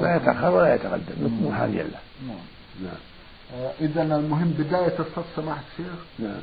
لا 0.01 0.15
يتأخر 0.15 0.49
ولا 0.49 0.75
يتقدم. 0.75 1.15
يكون 1.19 1.51
محاذيا 1.51 1.83
له. 1.83 1.99
نعم. 2.27 2.37
نعم. 2.83 3.10
إذا 3.81 4.01
المهم 4.01 4.53
بداية 4.59 4.99
الصف 4.99 5.25
سماحة 5.35 5.61
الشيخ. 5.71 5.95
نعم. 6.19 6.41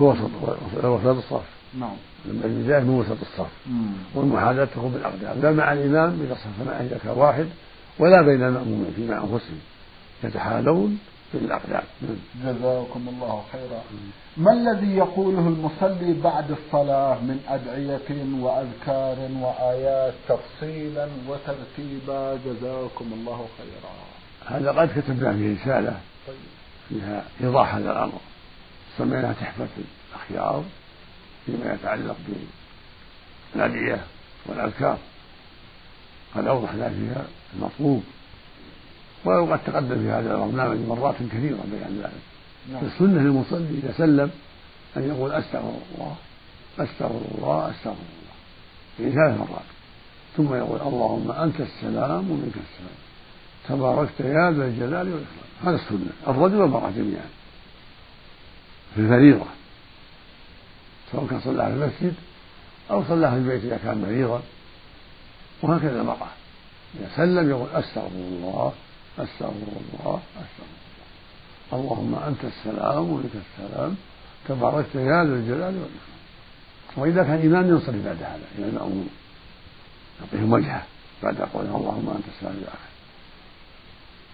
هو 0.00 0.10
وسط 0.10 0.30
وسط 0.84 1.06
الصف. 1.06 1.42
نعم. 1.78 1.96
البداية 2.26 2.80
من 2.80 2.90
وسط 2.90 3.20
الصف. 3.22 3.50
والمحاذاة 4.14 4.64
تكون 4.64 4.92
بالأقدام. 4.92 5.40
لا 5.42 5.50
مع 5.50 5.72
الإمام 5.72 6.22
إذا 6.22 6.34
صف 6.34 6.66
معه 6.66 6.80
إذا 6.80 6.98
كان 7.04 7.18
واحد 7.18 7.46
ولا 7.98 8.22
بين 8.22 8.42
المأمومين 8.42 8.92
فيما 8.96 9.14
أنفسهم. 9.14 9.60
يتحاذون 10.24 10.98
بالأقدام. 11.34 11.82
جزاكم 12.44 13.08
الله 13.08 13.42
خيرا. 13.52 13.82
ما 14.36 14.52
الذي 14.52 14.96
يقوله 14.96 15.38
المصلي 15.38 16.12
بعد 16.24 16.50
الصلاة 16.50 17.14
من 17.14 17.40
أدعية 17.48 18.42
وأذكار 18.42 19.16
وآيات 19.40 20.14
تفصيلا 20.28 21.08
وترتيبا؟ 21.28 22.38
جزاكم 22.46 23.06
الله 23.12 23.46
خيرا. 23.58 23.92
هذا 24.46 24.70
قد 24.70 25.00
كتبنا 25.00 25.32
فيه 25.32 25.62
رسالة. 25.62 25.96
فيها 26.88 27.24
إيضاح 27.40 27.74
هذا 27.74 27.92
الأمر. 27.92 28.20
سميناها 28.98 29.32
تحفة 29.32 29.68
الأخيار 30.12 30.64
فيما 31.46 31.74
يتعلق 31.74 32.16
بالأدعية 33.54 34.04
والأذكار. 34.46 34.98
قد 36.34 36.46
أوضحنا 36.46 36.88
فيها 36.88 37.24
المطلوب. 37.54 38.04
ولو 39.24 39.52
قد 39.52 39.64
تقدم 39.64 40.02
في 40.02 40.10
هذا 40.10 40.34
البرنامج 40.34 40.78
مرات 40.88 41.14
كثيرة 41.14 41.64
بيان 41.72 42.00
ذلك. 42.02 42.22
نعم. 42.72 42.84
السنة 42.84 43.22
للمصلي 43.22 43.78
إذا 43.82 43.94
سلم 43.98 44.30
أن 44.96 45.08
يقول 45.08 45.32
أستغفر 45.32 45.78
الله 45.94 46.16
أستغفر 46.78 47.20
الله 47.38 47.70
أستغفر 47.70 47.90
الله. 47.90 48.36
في 48.96 49.12
ثلاث 49.12 49.38
مرات. 49.38 49.64
ثم 50.36 50.54
يقول 50.54 50.80
اللهم 50.80 51.30
أنت 51.30 51.60
السلام 51.60 52.30
ومنك 52.30 52.54
السلام. 52.54 52.98
تباركت 53.68 54.20
يا 54.20 54.50
ذا 54.50 54.64
الجلال 54.66 55.12
والإكرام. 55.12 55.51
هذا 55.64 55.76
السنة. 55.76 56.10
الرجل 56.28 56.56
والمرأة 56.56 56.90
جميعا. 56.90 57.28
في 58.94 59.00
الفريضة 59.00 59.46
سواء 61.12 61.26
كان 61.26 61.40
صلى 61.40 61.66
في 61.66 61.72
المسجد 61.72 62.14
أو 62.90 63.04
صلى 63.04 63.30
في 63.30 63.36
البيت 63.36 63.64
إذا 63.64 63.76
كان 63.76 64.02
مريضا 64.02 64.42
وهكذا 65.62 66.00
المرأة. 66.00 66.28
إذا 67.00 67.10
سلم 67.16 67.50
يقول 67.50 67.68
أستغفر 67.68 68.08
الله 68.14 68.72
أستغفر 69.18 69.52
الله 69.52 70.20
أستغفر 70.36 70.72
الله 71.72 71.82
اللهم 71.92 72.14
أنت 72.14 72.44
السلام 72.44 73.10
ولك 73.10 73.30
السلام. 73.34 73.96
تباركت 74.48 74.94
يا 74.94 75.24
ذا 75.24 75.34
الجلال 75.34 75.74
والإكرام. 75.74 76.12
وإذا 76.96 77.22
كان 77.22 77.46
إمام 77.46 77.68
ينصرف 77.68 78.04
بعد 78.04 78.22
هذا 78.22 78.40
إلى 78.58 78.66
المأمون 78.66 79.08
يعطيهم 80.20 80.52
وجهه 80.52 80.82
بعد 81.22 81.36
قوله 81.36 81.76
اللهم 81.76 82.14
أنت 82.16 82.24
السلام 82.36 82.52
إلى 82.52 82.68
آخره 82.68 82.91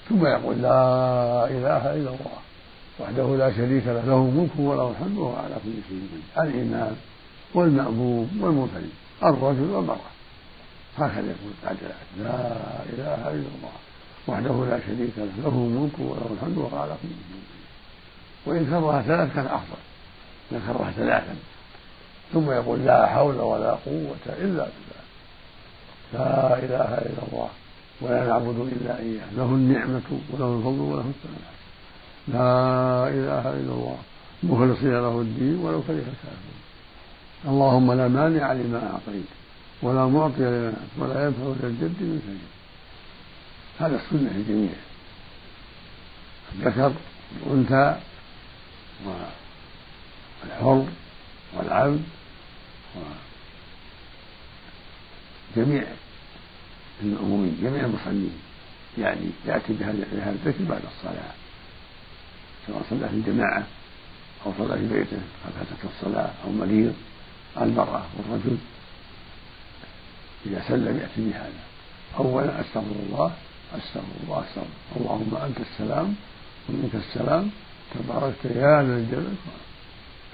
ثم 0.08 0.26
يقول 0.26 0.62
لا 0.62 1.44
إله 1.44 1.94
إلا 1.94 2.10
الله 2.10 2.38
وحده 3.00 3.36
لا 3.36 3.52
شريك 3.56 3.86
له 3.86 4.02
له 4.06 4.16
الملك 4.16 4.50
وله 4.58 4.90
الحمد 4.90 5.18
وهو 5.18 5.36
على 5.36 5.54
كل 5.64 5.72
شيء 5.88 6.08
قدير. 6.36 6.54
الإمام 6.54 6.96
والمأموم 7.54 8.40
والمنفرد 8.40 8.90
الرجل 9.22 9.70
والمرأة. 9.70 10.10
هكذا 10.98 11.26
يقول 11.26 11.52
بعد 11.64 11.76
لا 12.18 12.34
إله 12.92 13.30
إلا 13.30 13.48
الله 13.56 13.74
وحده 14.28 14.66
لا 14.70 14.80
شريك 14.86 15.12
له 15.16 15.30
له 15.44 15.48
الملك 15.48 15.98
وله 15.98 16.30
الحمد 16.36 16.58
وهو 16.58 16.78
على 16.78 16.92
كل 17.02 17.08
شيء 17.08 17.42
وإن 18.46 18.66
كررها 18.66 19.02
ثلاث 19.02 19.34
كان 19.34 19.46
أفضل 19.46 19.78
إن 20.52 20.60
كررها 20.66 20.90
ثلاثا 20.90 21.36
ثم 22.32 22.50
يقول 22.50 22.84
لا 22.84 23.06
حول 23.06 23.40
ولا 23.40 23.70
قوة 23.70 24.26
إلا 24.26 24.66
بالله. 24.72 25.02
لا 26.12 26.58
إله 26.58 26.98
إلا 26.98 27.22
الله. 27.32 27.48
ولا 28.00 28.26
نعبد 28.26 28.58
إلا 28.72 28.98
إياه. 28.98 29.26
له 29.36 29.44
النعمة 29.44 30.08
وله 30.30 30.56
الفضل 30.58 30.80
وله 30.80 31.12
الثناء. 31.14 31.52
لا 32.28 33.08
إله 33.08 33.44
إلا 33.60 33.72
الله. 33.72 33.98
مخلصين 34.42 34.92
له 34.92 35.20
الدين 35.20 35.56
ولو 35.58 35.82
كره 35.82 35.94
الكافرون. 35.94 36.58
اللهم 37.46 37.92
لا 37.92 38.08
مانع 38.08 38.52
لما 38.52 38.90
أعطيت 38.92 39.24
ولا 39.82 40.06
معطي 40.06 40.42
لما 40.42 40.72
ولا 40.98 41.24
ينفع 41.24 41.42
ذا 41.62 41.68
الجد 41.68 42.00
من 42.00 42.20
سجد 42.26 42.48
هذا 43.80 43.96
السنة 43.96 44.30
الجميع 44.30 44.70
الذكر 46.54 46.92
والأنثى 47.46 48.00
والحر 49.06 50.86
والعبد 51.56 52.02
وجميع 55.56 55.84
المأمومين 57.02 57.58
جميع 57.62 57.84
المصلين. 57.84 58.32
يعني 58.98 59.26
يأتي 59.46 59.72
بهذا 59.72 60.30
الذكر 60.30 60.64
بعد 60.64 60.80
الصلاة. 60.96 61.32
سواء 62.66 62.82
صلى 62.90 63.08
في 63.08 63.32
جماعة 63.32 63.62
أو 64.46 64.52
صلى 64.58 64.78
في 64.78 64.86
بيته 64.94 65.20
فاتته 65.44 65.88
الصلاة 65.96 66.30
أو 66.44 66.52
مريض 66.52 66.94
المرأة 67.60 68.02
والرجل 68.16 68.56
إذا 70.46 70.62
سلم 70.68 70.96
يأتي 70.96 71.30
بهذا. 71.30 71.62
أولا 72.18 72.60
أستغفر 72.60 72.96
الله 73.08 73.32
أستغفر 73.74 74.06
الله 74.24 74.44
أستغفر 74.44 74.66
اللهم 74.96 75.36
أنت 75.46 75.58
السلام 75.60 76.14
ومنك 76.68 76.94
السلام. 76.94 77.50
تباركت 77.94 78.44
يا 78.44 78.82
ذا 78.82 78.96
الجلال 78.96 79.34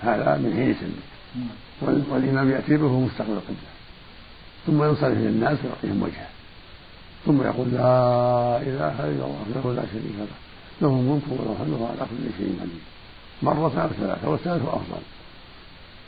هذا 0.02 0.36
من 0.36 0.52
حين 0.56 0.70
يسلم 0.70 1.02
والإمام 2.10 2.50
يأتي 2.50 2.76
به 2.76 3.00
مستقبل 3.00 3.32
القبلة. 3.32 3.74
ثم 4.66 4.84
ينصرف 4.84 5.18
إلى 5.18 5.28
الناس 5.28 5.58
ويعطيهم 5.64 6.02
وجهه. 6.02 6.28
ثم 7.26 7.42
يقول 7.42 7.68
لا 7.72 8.56
إله 8.68 8.96
إلا 9.10 9.24
الله 9.28 9.44
له 9.54 9.72
لا 9.72 9.82
شريك 9.92 10.16
له 10.18 10.38
له 10.82 10.88
الملك 10.88 11.22
وله 11.30 11.52
الحمد 11.52 11.82
على 11.82 12.08
كل 12.10 12.24
شيء 12.38 12.58
قدير. 12.60 12.84
مرة 13.42 13.82
أو 13.82 13.88
ثلاثة 13.88 14.28
والثالث 14.30 14.64
أفضل. 14.64 15.02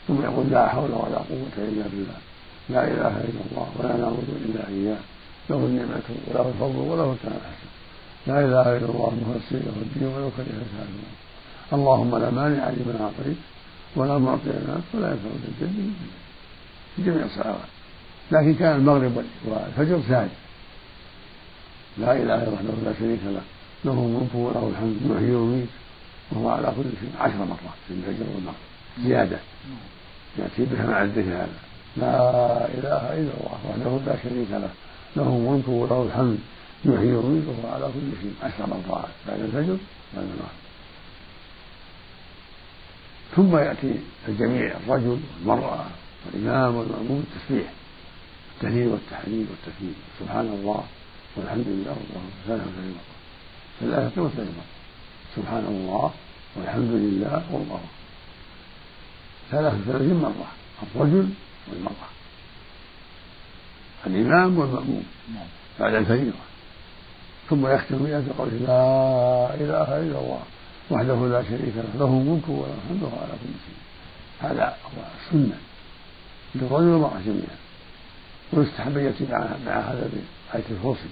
ثم 0.08 0.22
يقول 0.22 0.46
لا 0.50 0.68
حول 0.68 0.90
ولا 0.90 1.18
قوة 1.30 1.56
إلا 1.58 1.84
بالله. 1.92 2.18
لا 2.68 2.84
إله 2.84 3.14
إلا 3.28 3.40
الله 3.50 3.68
ولا 3.78 3.96
نعبد 3.96 4.28
إلا 4.46 4.68
إياه. 4.68 5.02
له 5.50 5.56
النعمة 5.56 6.08
وله 6.28 6.48
الفضل 6.48 6.78
وله 6.78 7.12
الثناء 7.12 7.40
الحسن 7.42 7.70
لا 8.26 8.38
إله 8.40 8.76
إلا 8.76 8.88
الله 8.94 9.12
مخلصين 9.22 9.60
له 9.66 9.76
الدين 9.82 10.08
ولو 10.08 10.30
كره 10.36 10.42
الكافرون 10.42 11.12
اللهم 11.72 12.16
لا 12.16 12.30
مانع 12.30 12.68
لمن 12.68 12.96
أعطيت 13.00 13.36
ولا 13.96 14.18
معطي 14.18 14.48
لنا 14.48 14.80
ولا 14.94 15.08
ينفع 15.10 15.28
ذا 15.42 15.48
الجد 15.48 15.92
في 16.96 17.02
جميع 17.02 17.24
الصلوات. 17.24 17.70
لكن 18.30 18.54
كان 18.54 18.76
المغرب 18.76 19.24
والفجر 19.46 20.00
ساجد. 20.08 20.30
لا 21.98 22.12
إله 22.12 22.22
إلا 22.22 22.60
الله 22.60 22.82
لا 22.84 22.92
شريك 23.00 23.20
له 23.24 23.42
له 23.84 23.92
الملك 23.92 24.34
وله 24.34 24.70
الحمد 24.72 24.96
يحيي 25.10 25.34
ويميت 25.34 25.68
وهو 26.32 26.48
على 26.48 26.72
كل 26.76 26.90
شيء 27.00 27.12
عشر 27.20 27.38
مرات 27.38 27.78
في 27.88 27.94
الفجر 27.94 28.26
والمغرب 28.34 28.66
زيادة. 29.02 29.38
يأتي 30.38 30.64
بها 30.64 30.86
مع 30.86 31.02
الذكر 31.02 31.28
هذا. 31.28 31.58
لا 31.96 32.16
إله 32.78 33.02
إلا 33.18 33.32
الله 33.36 33.58
وحده 33.68 33.92
لا 34.06 34.16
شريك 34.22 34.50
له 34.50 34.70
له 35.16 35.28
الملك 35.28 35.68
وله 35.68 36.02
الحمد 36.02 36.38
يحيي 36.84 37.12
ويميت 37.12 37.44
وهو 37.48 37.74
على 37.74 37.86
كل 37.86 38.08
شيء 38.22 38.34
عشر 38.42 38.66
مرات 38.66 39.08
بعد 39.28 39.40
الفجر 39.40 39.76
بعد 40.14 40.24
المغرب 40.24 40.66
ثم 43.36 43.56
يأتي 43.56 43.94
الجميع 44.28 44.76
الرجل 44.76 45.20
والمراه 45.44 45.86
والامام 46.26 46.76
والماموم 46.76 47.24
التسبيح 47.26 47.72
التهليل 48.56 48.88
والتحليل 48.88 49.46
والتكبير. 49.50 49.94
سبحان 50.20 50.46
الله. 50.46 50.82
والحمد 51.36 51.64
لله 51.66 51.90
والله 51.90 52.28
ثلاثة 52.46 52.64
مرة 52.64 53.16
ثلاثة 53.80 54.22
مرة 54.22 54.64
سبحان 55.36 55.64
الله 55.64 56.10
والحمد 56.56 56.90
لله 56.90 57.42
والله. 57.52 57.80
ثلاثة 59.50 59.76
وثلاثين 59.76 60.14
مرة. 60.14 60.46
الرجل 60.82 61.28
والمرأة. 61.68 62.08
الإمام 64.06 64.58
والمأموم. 64.58 65.04
بعد 65.80 65.94
الفريضة. 65.94 66.38
ثم 67.50 67.66
يختم 67.66 67.98
بها 67.98 68.20
بقول 68.20 68.48
لا 68.48 69.54
إله 69.54 69.88
إلا 69.98 70.18
الله. 70.18 70.42
وحده 70.90 71.28
لا 71.28 71.42
شريك 71.42 71.74
له. 71.76 71.98
له 71.98 72.04
الملك 72.04 72.48
وله 72.48 72.74
الحمد 72.84 73.12
على 73.12 73.32
كل 73.32 73.54
شيء. 73.66 73.80
هذا 74.40 74.76
هو 74.84 75.02
السنة. 75.20 75.58
للرجل 76.54 76.84
والمرأة 76.84 77.20
جميعا. 77.26 77.56
ويستحب 78.52 78.98
أن 78.98 79.04
يأتي 79.04 79.26
مع 79.66 79.80
هذا 79.80 80.10
بآية 80.12 80.64
الفصل 80.70 81.08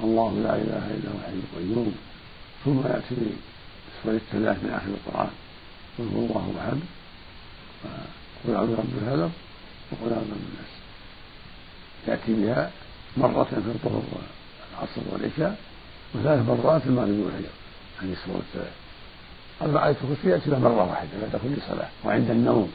الله 0.00 0.30
لا 0.44 0.54
إله 0.56 0.84
إلا 0.94 1.08
هو 1.10 1.18
الحي 1.18 1.34
القيوم. 1.34 1.94
ثم 2.64 2.78
يأتي 2.78 3.14
بسور 4.02 4.14
الثلاث 4.14 4.64
من 4.64 4.70
آخر 4.70 4.88
القرآن. 4.88 5.30
قل 5.98 6.04
هو 6.04 6.20
الله 6.20 6.54
أحد. 6.60 6.78
وقل 8.44 8.56
أعوذ 8.56 8.68
برب 8.68 8.84
الفلق 9.02 9.30
وقل 9.92 10.12
أعوذ 10.12 10.24
برب 10.24 10.44
الناس. 10.52 10.72
يأتي 12.08 12.32
بها 12.34 12.70
مرة 13.16 13.44
في 13.44 13.56
الظهر 13.56 14.02
والعصر 14.12 15.00
والعشاء 15.12 15.56
وثلاث 16.14 16.48
مرات 16.48 16.86
المغرب 16.86 17.08
والعشاء. 17.08 17.52
هذه 18.02 18.12
السورة 18.12 18.42
الثلاث 18.48 18.72
أما 19.62 19.86
آية 19.86 19.96
الكرسي 20.02 20.28
يأتي 20.28 20.50
بها 20.50 20.58
مرة 20.58 20.90
واحدة 20.90 21.10
بعد 21.22 21.40
كل 21.42 21.62
صلاة 21.68 21.88
وعند 22.04 22.30
النوم. 22.30 22.72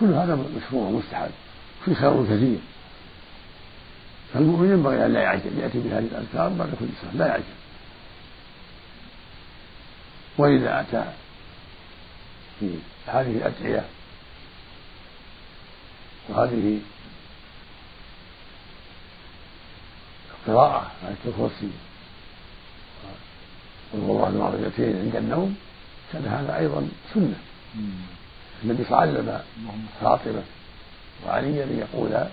كل 0.00 0.06
هذا 0.06 0.46
مشروع 0.56 0.88
ومستحب. 0.88 1.30
في 1.84 1.94
خير 1.94 2.24
كثير. 2.24 2.58
فالمؤمن 4.34 4.70
ينبغي 4.70 5.06
أن 5.06 5.12
لا 5.12 5.20
يعجل 5.22 5.58
يأتي 5.58 5.78
بهذه 5.78 5.98
الأذكار 5.98 6.48
بعد 6.48 6.68
كل 6.80 6.86
صلاة 7.02 7.14
لا 7.14 7.26
يعجل. 7.26 7.44
وإذا 10.38 10.80
أتى 10.80 11.04
في 12.60 12.78
هذه 13.06 13.30
الأدعية 13.30 13.84
وهذه 16.28 16.80
القراءة 20.48 20.90
آية 21.08 21.16
الكرسي 21.26 21.70
والله 23.92 24.28
المعرفتين 24.28 24.96
عند 24.96 25.16
النوم 25.16 25.56
كان 26.12 26.26
هذا 26.26 26.58
أيضا 26.58 26.88
سنة. 27.14 27.38
النبي 28.64 28.84
صلى 28.84 28.88
الله 28.88 29.00
عليه 29.00 29.12
وسلم 29.12 29.40
فاطمة 30.00 30.42
وعليا 31.26 31.64
أن 31.64 31.78
يقولا 31.78 32.28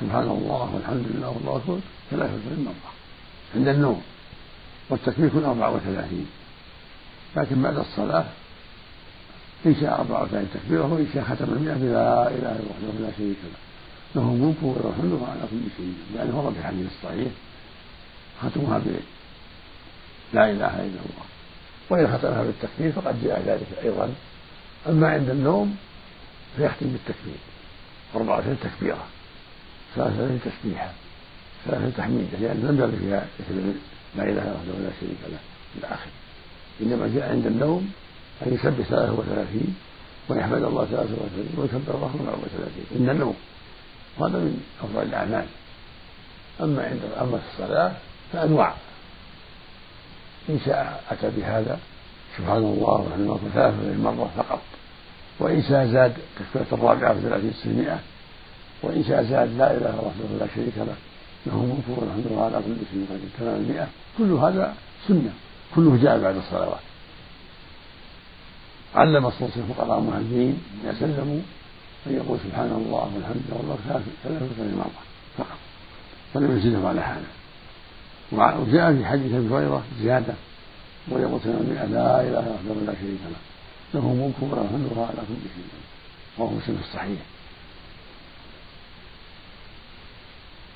سبحان 0.00 0.22
الله 0.22 0.74
والحمد 0.74 1.06
لله 1.14 1.28
والله 1.28 1.56
أكبر 1.56 1.78
ثلاثة 2.10 2.62
مرة 2.64 2.92
عند 3.54 3.68
النوم 3.68 4.02
والتكبير 4.90 5.26
يكون 5.26 5.44
أربعة 5.44 5.74
وثلاثين. 5.74 6.26
لكن 7.36 7.62
بعد 7.62 7.78
الصلاة 7.78 8.24
إن 9.66 9.74
شاء 9.80 10.00
أربعة 10.00 10.22
وثلاثين 10.22 10.48
تكبيرة 10.54 10.92
وإن 10.92 11.06
شاء 11.14 11.24
ختم 11.24 11.52
المئة 11.52 11.74
بلا 11.74 12.28
إله 12.28 12.36
إلا 12.36 12.50
الله 12.50 13.00
لا 13.00 13.10
شريك 13.18 13.36
له. 13.44 13.58
له 14.14 14.22
الملك 14.22 14.62
وله 14.62 14.92
الحمد 14.96 15.20
على 15.28 15.40
كل 15.50 15.64
شيء 15.76 15.94
لأنه 16.14 16.40
ورد 16.40 16.54
في 16.54 16.60
الحديث 16.60 16.86
الصحيح 16.86 17.32
ختمها 18.42 18.78
ب 18.78 18.86
لا 20.32 20.50
إله 20.50 20.74
إلا 20.86 21.00
الله. 21.06 21.24
وإن 21.90 22.18
ختمها 22.18 22.42
بالتكبير 22.42 22.92
فقد 22.92 23.24
جاء 23.24 23.42
ذلك 23.46 23.84
أيضا. 23.84 24.14
أما 24.88 25.08
عند 25.08 25.30
النوم 25.30 25.76
فيختم 26.56 26.86
بالتكبير. 26.86 27.38
أربعة 28.14 28.38
وثلاثين 28.38 28.70
تكبيرة. 28.70 29.06
ثلاثة 29.94 30.28
تسبيحة 30.44 30.90
ثلاثة 31.64 31.90
تحميدة 31.96 32.38
لأن 32.40 32.56
لم 32.68 32.78
يرد 32.80 32.94
فيها 33.00 33.26
لا 34.16 34.22
إله 34.22 34.30
إلا 34.32 34.40
الله 34.42 34.74
ولا 34.78 34.90
شريك 35.00 35.18
له 35.28 35.38
إلى 35.78 35.86
آخره 35.86 36.12
إنما 36.80 37.10
جاء 37.14 37.30
عند 37.30 37.46
النوم 37.46 37.92
أن 38.46 38.54
يسبح 38.54 38.86
ثلاثة 38.88 39.12
وثلاثين 39.12 39.74
ويحمد 40.28 40.62
الله 40.62 40.84
ثلاثة 40.84 41.12
وثلاثين 41.12 41.48
ويكبر 41.56 41.94
الله 41.94 42.10
أربعة 42.20 42.38
وثلاثين. 42.42 42.84
عند 43.00 43.08
النوم 43.08 43.34
وهذا 44.18 44.38
من 44.38 44.60
أفضل 44.82 45.02
الأعمال. 45.02 45.46
أما 46.60 46.82
عند 46.84 47.00
أما 47.20 47.38
في 47.38 47.44
الصلاة 47.52 47.92
فأنواع. 48.32 48.74
إن 50.48 50.58
شاء 50.66 51.04
أتى 51.10 51.30
بهذا 51.36 51.78
سبحان 52.38 52.56
الله 52.56 53.00
والحمد 53.00 53.20
لله 53.20 53.40
ثلاثة 53.54 54.02
مرة 54.02 54.30
فقط. 54.36 54.60
وإن 55.40 55.62
شاء 55.62 55.86
زاد 55.86 56.14
تكبيرة 56.38 56.66
الرابعة 56.72 57.14
في 57.14 57.20
ثلاثين 57.20 57.52
سنة 57.62 58.00
وإن 58.84 59.04
شاء 59.08 59.22
زاد 59.22 59.48
لا 59.58 59.70
إله 59.70 59.76
إلا 59.76 59.90
الله 59.90 60.04
وحده 60.06 60.26
لا 60.40 60.46
شريك 60.54 60.76
له 60.76 60.96
له 61.46 61.56
ملك 61.70 61.98
والحمد 61.98 62.26
لله 62.30 62.44
على 62.44 62.58
كل 62.66 62.76
شيء 62.90 63.06
قدير. 63.10 63.30
تمام 63.38 63.56
المئة. 63.56 63.88
كل 64.18 64.30
هذا 64.32 64.74
سنة. 65.08 65.32
كله 65.74 65.98
جاء 66.02 66.18
بعد 66.18 66.36
الصلوات. 66.36 66.84
علم 68.94 69.26
الصوت 69.26 69.50
الفقراء 69.56 69.98
المهاجرين 69.98 70.62
إذا 70.84 70.94
سلموا 71.00 71.40
أن 72.06 72.12
يقول 72.14 72.38
سبحان 72.44 72.72
الله 72.80 73.04
والحمد 73.14 73.42
لله 73.48 73.56
والله 73.58 73.76
ثلاثة 74.24 74.76
مرة 74.76 75.02
فقط. 75.38 75.58
ولم 76.34 76.58
يزيده 76.58 76.88
على 76.88 77.02
حالة. 77.02 77.30
وجاء 78.32 78.96
في 78.96 79.04
حديث 79.06 79.34
أبي 79.34 79.48
هريرة 79.54 79.82
زيادة. 80.02 80.34
ويقول 81.10 81.40
المئة 81.44 81.84
لا 81.84 82.20
إله 82.20 82.40
الا 82.40 82.72
الله 82.72 82.84
لا 82.86 82.94
شريك 83.00 83.20
له 83.32 83.40
له 83.94 84.14
ملك 84.14 84.52
وله 84.52 84.62
الحمد 84.62 84.98
على 84.98 85.22
كل 85.28 85.48
شيء 85.54 85.64
وهو 86.38 86.50
مسلم 86.50 86.78
الصحيح 86.80 87.20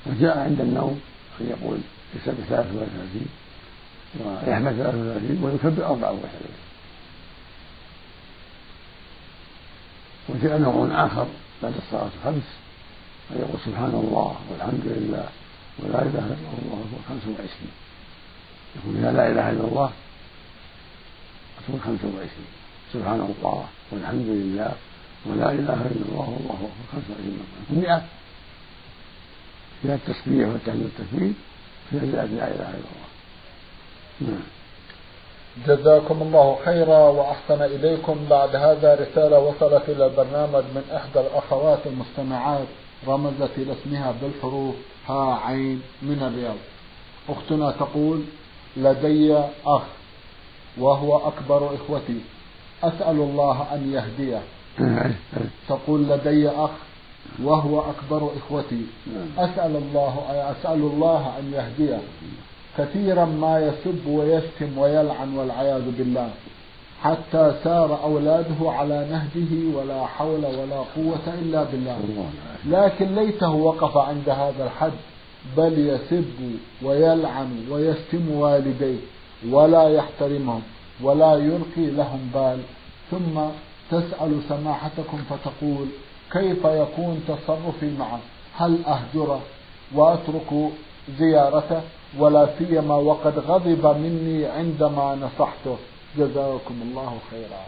وجاء 0.05 0.37
عند 0.37 0.61
النوم 0.61 1.01
أن 1.41 1.49
يقول 1.49 1.77
يسبح 2.15 2.45
ثلاثة 2.49 2.69
وثلاثين 2.69 3.27
ويحمد 4.19 4.73
ثلاثة 4.73 4.97
وثلاثين 4.97 5.43
ويكبر 5.43 5.85
أربعة 5.85 6.11
وثلاثين. 6.11 6.59
وجاء 10.29 10.57
نوع 10.57 11.05
آخر 11.05 11.27
بعد 11.63 11.73
الصلاة 11.77 12.09
الخمس 12.17 12.47
أن 13.31 13.37
يقول 13.39 13.59
سبحان 13.65 13.93
الله 14.03 14.35
والحمد 14.51 14.85
لله 14.85 15.27
ولا 15.79 16.01
إله 16.01 16.25
إلا 16.25 16.49
الله 16.65 16.85
خمس 17.09 17.23
وعشرين. 17.27 17.73
يقول 18.75 18.97
إذا 18.97 19.11
لا 19.11 19.31
إله 19.31 19.49
إلا 19.49 19.63
الله 19.67 19.91
تكون 21.67 21.79
خمس 21.85 22.03
وعشرين. 22.03 22.51
سبحان 22.93 23.19
الله 23.19 23.65
والحمد 23.91 24.27
لله 24.27 24.71
ولا 25.25 25.51
إله 25.51 25.81
إلا 25.91 26.05
الله 26.09 26.27
والله 26.29 26.59
أكبر 26.69 26.85
خمس 26.91 27.03
وعشرين. 27.09 27.39
مرة 27.69 27.81
مئة 27.81 28.03
فيها 29.81 29.95
التسبيح 29.95 30.47
والتهليل 30.49 30.83
والتكبير 30.83 31.33
فيها 31.89 31.99
زيادة 31.99 32.25
لا 32.25 32.47
إله 32.47 32.69
إلا 32.69 32.89
الله. 32.91 33.09
نعم. 34.21 34.43
جزاكم 35.67 36.21
الله 36.21 36.57
خيرا 36.65 36.97
وأحسن 36.97 37.61
إليكم. 37.61 38.25
بعد 38.29 38.55
هذا 38.55 38.95
رسالة 38.95 39.39
وصلت 39.39 39.89
إلى 39.89 40.05
البرنامج 40.05 40.63
من 40.75 40.83
إحدى 40.95 41.19
الأخوات 41.19 41.79
المستمعات 41.85 42.67
رمزت 43.07 43.49
إلى 43.57 43.73
اسمها 43.73 44.13
بالحروف 44.21 44.75
ها 45.07 45.39
عين 45.45 45.81
من 46.01 46.23
الرياض. 46.23 46.57
أختنا 47.29 47.71
تقول 47.71 48.21
لدي 48.77 49.43
أخ 49.65 49.81
وهو 50.77 51.17
أكبر 51.27 51.75
إخوتي 51.75 52.21
أسأل 52.83 53.15
الله 53.15 53.67
أن 53.73 53.93
يهديه. 53.93 54.41
تقول 55.69 56.09
لدي 56.09 56.49
أخ 56.49 56.69
وهو 57.43 57.79
أكبر 57.79 58.29
إخوتي. 58.37 58.81
أسأل 59.37 59.75
الله 59.75 60.15
أسأل 60.29 60.79
الله 60.79 61.33
أن 61.39 61.53
يهديه. 61.53 61.99
كثيرا 62.77 63.25
ما 63.25 63.59
يسب 63.59 64.07
ويشتم 64.07 64.77
ويلعن 64.77 65.37
والعياذ 65.37 65.91
بالله. 65.97 66.29
حتى 67.03 67.53
سار 67.63 68.03
أولاده 68.03 68.71
على 68.71 69.07
نهجه 69.11 69.77
ولا 69.77 70.05
حول 70.05 70.45
ولا 70.45 70.79
قوة 70.95 71.33
إلا 71.41 71.63
بالله. 71.63 71.97
لكن 72.65 73.15
ليته 73.15 73.51
وقف 73.51 73.97
عند 73.97 74.29
هذا 74.29 74.63
الحد. 74.63 74.91
بل 75.57 75.79
يسب 75.79 76.57
ويلعن 76.83 77.65
ويشتم 77.71 78.31
والديه 78.31 78.97
ولا 79.49 79.89
يحترمهم 79.89 80.61
ولا 81.01 81.33
يلقي 81.33 81.85
لهم 81.91 82.31
بال. 82.33 82.59
ثم 83.11 83.39
تسأل 83.91 84.39
سماحتكم 84.49 85.17
فتقول 85.29 85.87
كيف 86.31 86.65
يكون 86.65 87.23
تصرفي 87.27 87.97
معه 87.99 88.19
هل 88.57 88.85
أهجره 88.85 89.41
وأترك 89.93 90.71
زيارته؟ 91.19 91.81
ولا 92.17 92.49
سيما 92.57 92.95
وقد 92.95 93.39
غضب 93.39 93.97
مني 93.97 94.45
عندما 94.45 95.15
نصحته. 95.15 95.77
جزاكم 96.17 96.75
الله 96.81 97.17
خيرا. 97.31 97.63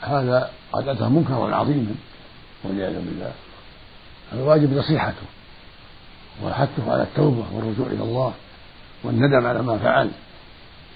هذا 0.00 0.50
قد 0.72 0.88
أتى 0.88 1.04
منكرا 1.04 1.56
عظيما 1.56 1.94
والعياذ 2.64 2.94
بالله. 2.94 3.32
الواجب 4.32 4.72
نصيحته 4.72 5.26
وحثه 6.44 6.92
على 6.92 7.02
التوبة 7.02 7.44
والرجوع 7.54 7.86
إلى 7.86 8.02
الله 8.02 8.32
والندم 9.04 9.46
على 9.46 9.62
ما 9.62 9.78
فعل 9.78 10.10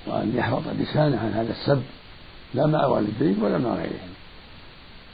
وأن 0.07 0.33
يحفظ 0.37 0.69
لسانه 0.79 1.19
عن 1.21 1.33
هذا 1.33 1.51
السب. 1.51 1.83
لا 2.55 2.67
مع 2.67 2.87
والديه 2.87 3.43
ولا 3.43 3.59
مع 3.59 3.71
غيرهم. 3.71 4.16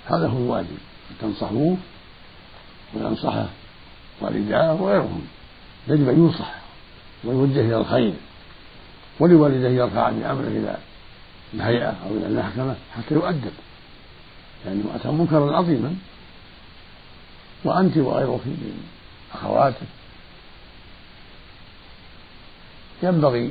هذا 0.06 0.28
هو 0.28 0.38
الواجب 0.38 0.78
أن 1.10 1.16
تنصحوه 1.20 1.76
وينصحه 2.94 3.46
والداه 4.20 4.74
وغيرهم. 4.74 5.26
يجب 5.88 6.08
أن 6.08 6.18
ينصح 6.18 6.54
ويوجه 7.24 7.60
إلى 7.60 7.76
الخير. 7.76 8.12
ولوالديه 9.20 9.68
يرفع 9.68 10.10
بأمره 10.10 10.48
إلى 10.48 10.76
الهيئة 11.54 11.94
أو 12.06 12.16
إلى 12.16 12.26
المحكمة 12.26 12.74
حتى 12.96 13.14
يؤدب. 13.14 13.52
لأنه 14.64 14.84
أتى 14.94 15.08
منكرا 15.08 15.56
عظيما. 15.56 15.96
وأنت 17.64 17.96
وغيرك 17.96 18.46
من 18.46 18.82
أخواتك 19.34 19.86
ينبغي 23.02 23.50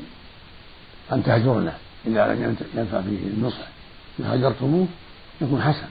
أن 1.12 1.24
تهجرنه 1.24 1.78
إذا 2.08 2.28
لم 2.28 2.58
ينفع 2.76 3.02
فيه 3.02 3.28
النصح 3.28 3.68
إن 4.20 4.26
هجرتموه 4.26 4.88
يكون 5.42 5.62
حسن. 5.62 5.88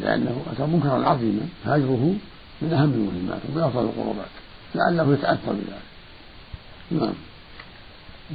لأنه 0.00 0.42
أتى 0.52 0.62
منكرا 0.62 1.08
عظيما 1.08 1.48
هاجره 1.64 2.14
من 2.62 2.72
أهم 2.72 2.92
المهمات 2.92 3.40
ومن 3.48 3.62
أفضل 3.62 3.84
القربات 3.84 4.28
لعله 4.74 5.12
يتأثر 5.12 5.52
بذلك. 5.52 5.82
نعم. 6.90 7.14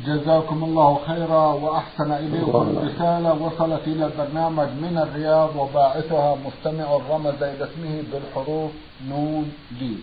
جزاكم 0.06 0.64
الله 0.64 1.00
خيرا 1.08 1.48
وأحسن 1.54 2.12
إليكم 2.12 2.78
رسالة 2.78 3.34
وصلت 3.34 3.88
إلى 3.88 4.06
البرنامج 4.06 4.68
من 4.68 4.98
الرياض 4.98 5.56
وباعثها 5.56 6.36
مستمع 6.36 6.86
رمز 7.10 7.44
إلى 7.44 7.64
اسمه 7.64 8.04
بالحروف 8.12 8.72
نون 9.10 9.52
دي 9.80 9.96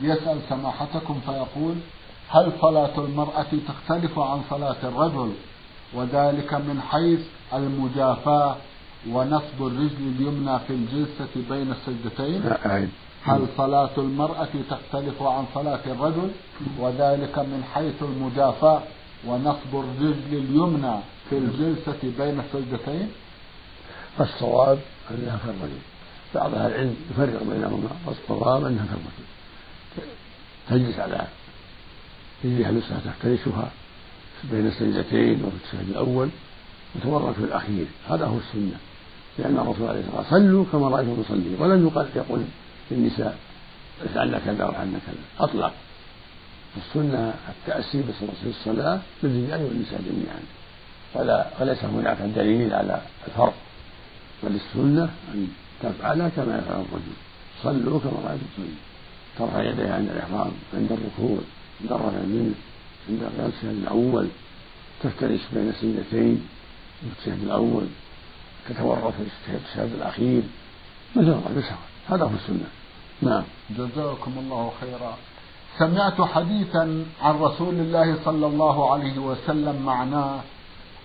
يسأل 0.00 0.38
سماحتكم 0.48 1.20
فيقول 1.26 1.74
هل 2.28 2.52
صلاة 2.60 2.98
المرأة 2.98 3.46
تختلف 3.68 4.18
عن 4.18 4.40
صلاة 4.50 4.76
الرجل؟ 4.84 5.32
وذلك 5.94 6.54
من 6.54 6.80
حيث 6.90 7.20
المجافاة 7.54 8.56
ونصب 9.12 9.58
الرجل 9.60 10.14
اليمنى 10.16 10.58
في 10.58 10.72
الجلسة 10.72 11.34
بين 11.50 11.72
السجدتين؟ 11.72 12.42
هل 13.24 13.46
صلاة 13.56 13.90
المرأة 13.98 14.48
تختلف 14.70 15.22
عن 15.22 15.44
صلاة 15.54 15.80
الرجل؟ 15.86 16.30
وذلك 16.78 17.38
من 17.38 17.64
حيث 17.74 18.02
المجافاة 18.02 18.82
ونصب 19.26 19.72
الرجل 19.74 20.14
اليمنى 20.32 20.96
في 21.30 21.38
الجلسة 21.38 21.98
بين 22.18 22.40
السجدتين؟ 22.40 23.08
الصواب 24.20 24.78
أنها 25.10 25.38
كالرجل 25.46 25.78
بعض 26.34 26.54
أهل 26.54 26.70
العلم 26.70 26.96
يفرق 27.10 27.42
بينهما 27.42 27.88
والصواب 28.06 28.64
أنها 28.64 28.86
كالرجل 28.86 29.26
تجلس 30.70 30.98
على 30.98 31.26
رجلها 32.44 32.70
اليسرى 32.70 32.98
تفترشها 33.04 33.70
بين 34.50 34.66
السجدتين 34.66 35.44
وفي 35.44 35.56
التشهد 35.56 35.88
الأول 35.88 36.28
وتورط 36.94 37.34
في 37.34 37.44
الأخير. 37.44 37.86
هذا 38.08 38.26
هو 38.26 38.38
السنة. 38.38 38.78
لأن 39.38 39.58
الرسول 39.58 39.88
عليه 39.88 40.00
الصلاة 40.00 40.18
والسلام 40.18 40.42
صلوا 40.42 40.64
كما 40.72 40.88
رأيتم 40.88 41.20
يصلي 41.20 41.54
ولم 41.58 41.86
يقل 41.86 42.06
يقول 42.16 42.40
للنساء 42.90 43.36
افعلن 44.04 44.38
كذا 44.44 44.64
وافعلن 44.64 45.00
كذا 45.06 45.44
أطلق. 45.44 45.72
السنة 46.76 47.34
التأسي 47.48 48.02
في 48.02 48.48
الصلاة 48.48 49.00
للرجال 49.22 49.62
والنساء 49.64 50.00
جميعا. 50.00 50.40
ولا 51.14 51.46
وليس 51.60 51.84
هناك 51.84 52.18
دليل 52.36 52.74
على 52.74 53.00
الفرق 53.26 53.54
بل 54.42 54.54
السنة 54.54 55.08
أن 55.34 55.48
تفعل 55.82 56.28
كما 56.36 56.58
يفعل 56.58 56.80
الرجل. 56.80 57.16
صلوا 57.62 58.00
كما 58.00 58.12
رأيتم 58.24 58.46
تصلي. 58.56 58.76
ترفع 59.38 59.62
يديها 59.62 59.94
عند 59.94 60.08
الإحرام 60.10 60.52
عند 60.74 60.92
الركوع 60.92 61.38
عند 61.80 61.92
الرفع 61.92 62.18
منه 62.18 62.54
عند 63.08 63.22
الشهد 63.38 63.76
الأول. 63.82 64.26
تفترش 65.02 65.40
بين 65.54 65.68
السجدتين 65.68 66.46
في 67.00 67.20
الشهد 67.20 67.42
الأول. 67.42 67.86
تتورط 68.68 69.12
في 69.46 69.52
الشهد 69.68 69.92
الأخير. 69.94 70.42
مثل 71.16 71.36
هذا 72.08 72.24
هو 72.24 72.30
السنة. 72.34 72.68
نعم. 73.22 73.42
جزاكم 73.70 74.32
الله 74.38 74.72
خيرا. 74.80 75.16
سمعت 75.78 76.20
حديثا 76.20 77.04
عن 77.22 77.40
رسول 77.40 77.74
الله 77.74 78.16
صلى 78.24 78.46
الله 78.46 78.92
عليه 78.92 79.18
وسلم 79.18 79.82
معناه 79.82 80.40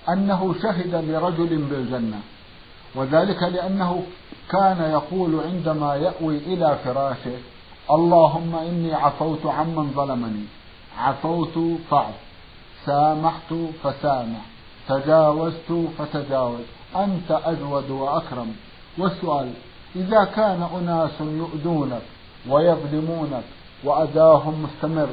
أنه 0.10 0.56
شهد 0.63 0.95
لرجل 0.95 1.58
بالجنة 1.58 2.19
وذلك 2.95 3.43
لأنه 3.43 4.04
كان 4.50 4.91
يقول 4.91 5.39
عندما 5.39 5.95
يأوي 5.95 6.38
إلى 6.38 6.78
فراشه 6.84 7.38
اللهم 7.91 8.56
إني 8.56 8.93
عفوت 8.93 9.45
عمن 9.45 9.91
ظلمني 9.95 10.45
عفوت 10.97 11.80
فاعف 11.89 12.15
سامحت 12.86 13.54
فسامح 13.84 14.41
تجاوزت 14.89 15.71
فتجاوز. 15.97 16.65
أنت 16.95 17.39
أجود 17.45 17.89
وأكرم. 17.89 18.56
والسؤال 18.97 19.54
إذا 19.95 20.23
كان 20.23 20.67
أناس 20.77 21.21
يؤذونك 21.21 22.01
ويظلمونك 22.49 23.43
وأذاهم 23.84 24.63
مستمر 24.63 25.10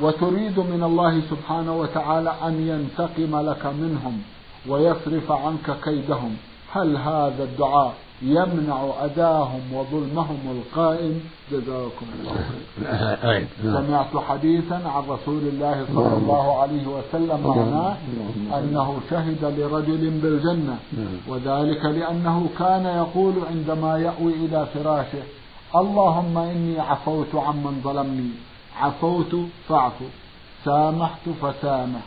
وتريد 0.00 0.58
من 0.58 0.82
الله 0.84 1.20
سبحانه 1.30 1.76
وتعالى 1.76 2.34
أن 2.46 2.68
ينتقم 2.68 3.50
لك 3.50 3.66
منهم 3.66 4.22
ويصرف 4.68 5.32
عنك 5.32 5.80
كيدهم 5.84 6.36
هل 6.72 6.96
هذا 6.96 7.44
الدعاء 7.44 7.94
يمنع 8.22 9.04
أذاهم 9.04 9.60
وظلمهم 9.74 10.40
القائم. 10.50 11.20
جزاكم 11.52 12.06
الله 12.14 12.34
سمعت 13.62 14.24
حديثا 14.28 14.74
عن 14.74 15.02
رسول 15.08 15.42
الله 15.42 15.86
صلى 15.94 16.16
الله 16.16 16.60
عليه 16.60 16.86
وسلم 16.86 17.40
معناه 17.46 17.96
أنه 18.58 19.00
شهد 19.10 19.44
لرجل 19.58 20.10
بالجنة 20.10 20.78
وذلك 21.28 21.84
لأنه 21.84 22.48
كان 22.58 22.84
يقول 22.84 23.34
عندما 23.50 23.98
يأوي 23.98 24.32
إلى 24.32 24.66
فراشه 24.74 25.22
اللهم 25.76 26.38
إني 26.38 26.80
عفوت 26.80 27.34
عمن 27.34 27.80
ظلمني 27.84 28.30
عفوت 28.80 29.36
فاعف 29.68 29.92
سامحت 30.64 31.28
فسامح 31.42 32.00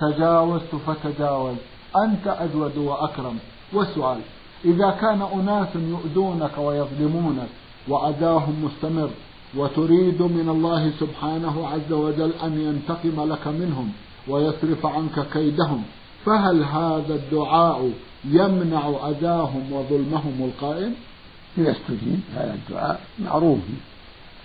تجاوزت 0.00 0.74
فتجاوز 0.86 1.56
أنت 2.04 2.26
أجود 2.26 2.78
وأكرم. 2.78 3.38
والسؤال 3.72 4.18
إذا 4.64 4.90
كان 5.00 5.22
أناس 5.22 5.68
يؤذونك 5.76 6.58
ويظلمونك 6.58 7.48
وأذاهم 7.88 8.64
مستمر 8.64 9.10
وتريد 9.56 10.22
من 10.22 10.48
الله 10.48 10.90
سبحانه 11.00 11.68
عز 11.68 11.92
وجل 11.92 12.32
أن 12.44 12.60
ينتقم 12.60 13.32
لك 13.32 13.46
منهم 13.46 13.92
ويصرف 14.28 14.86
عنك 14.86 15.26
كيدهم 15.32 15.82
فهل 16.26 16.62
هذا 16.62 17.14
الدعاء 17.14 17.90
يمنع 18.24 19.08
أذاهم 19.08 19.72
وظلمهم 19.72 20.50
القائم؟ 20.52 20.94
إذا 21.58 21.70
استجيب 21.70 22.20
هذا 22.36 22.54
الدعاء 22.54 23.00
معروف 23.18 23.58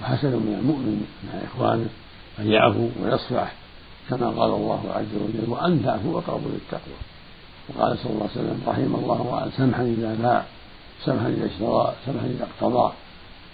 وحسن 0.01 0.30
من 0.30 0.58
المؤمن 0.60 1.06
مع 1.28 1.39
إخوانه 1.43 1.89
أن 2.39 2.51
يعفو 2.51 2.88
ويصفح 3.04 3.54
كما 4.10 4.30
قال 4.30 4.49
الله 4.49 4.82
عز 4.95 5.15
وجل 5.15 5.49
وأن 5.49 5.84
تعفو 5.84 6.19
أقرب 6.19 6.41
للتقوى 6.45 6.95
وقال 7.69 7.97
صلى 7.97 8.12
الله 8.12 8.30
عليه 8.30 8.41
وسلم 8.41 8.62
رحم 8.67 8.95
الله 8.95 9.21
وعلى 9.21 9.51
سمحا 9.58 9.84
إذا 9.84 10.15
باع 10.21 10.43
سمحا 11.06 11.28
إذا 11.28 11.45
اشترى 11.45 11.93
سمحا 12.06 12.25
إذا 12.25 12.47
اقتضى. 12.51 12.93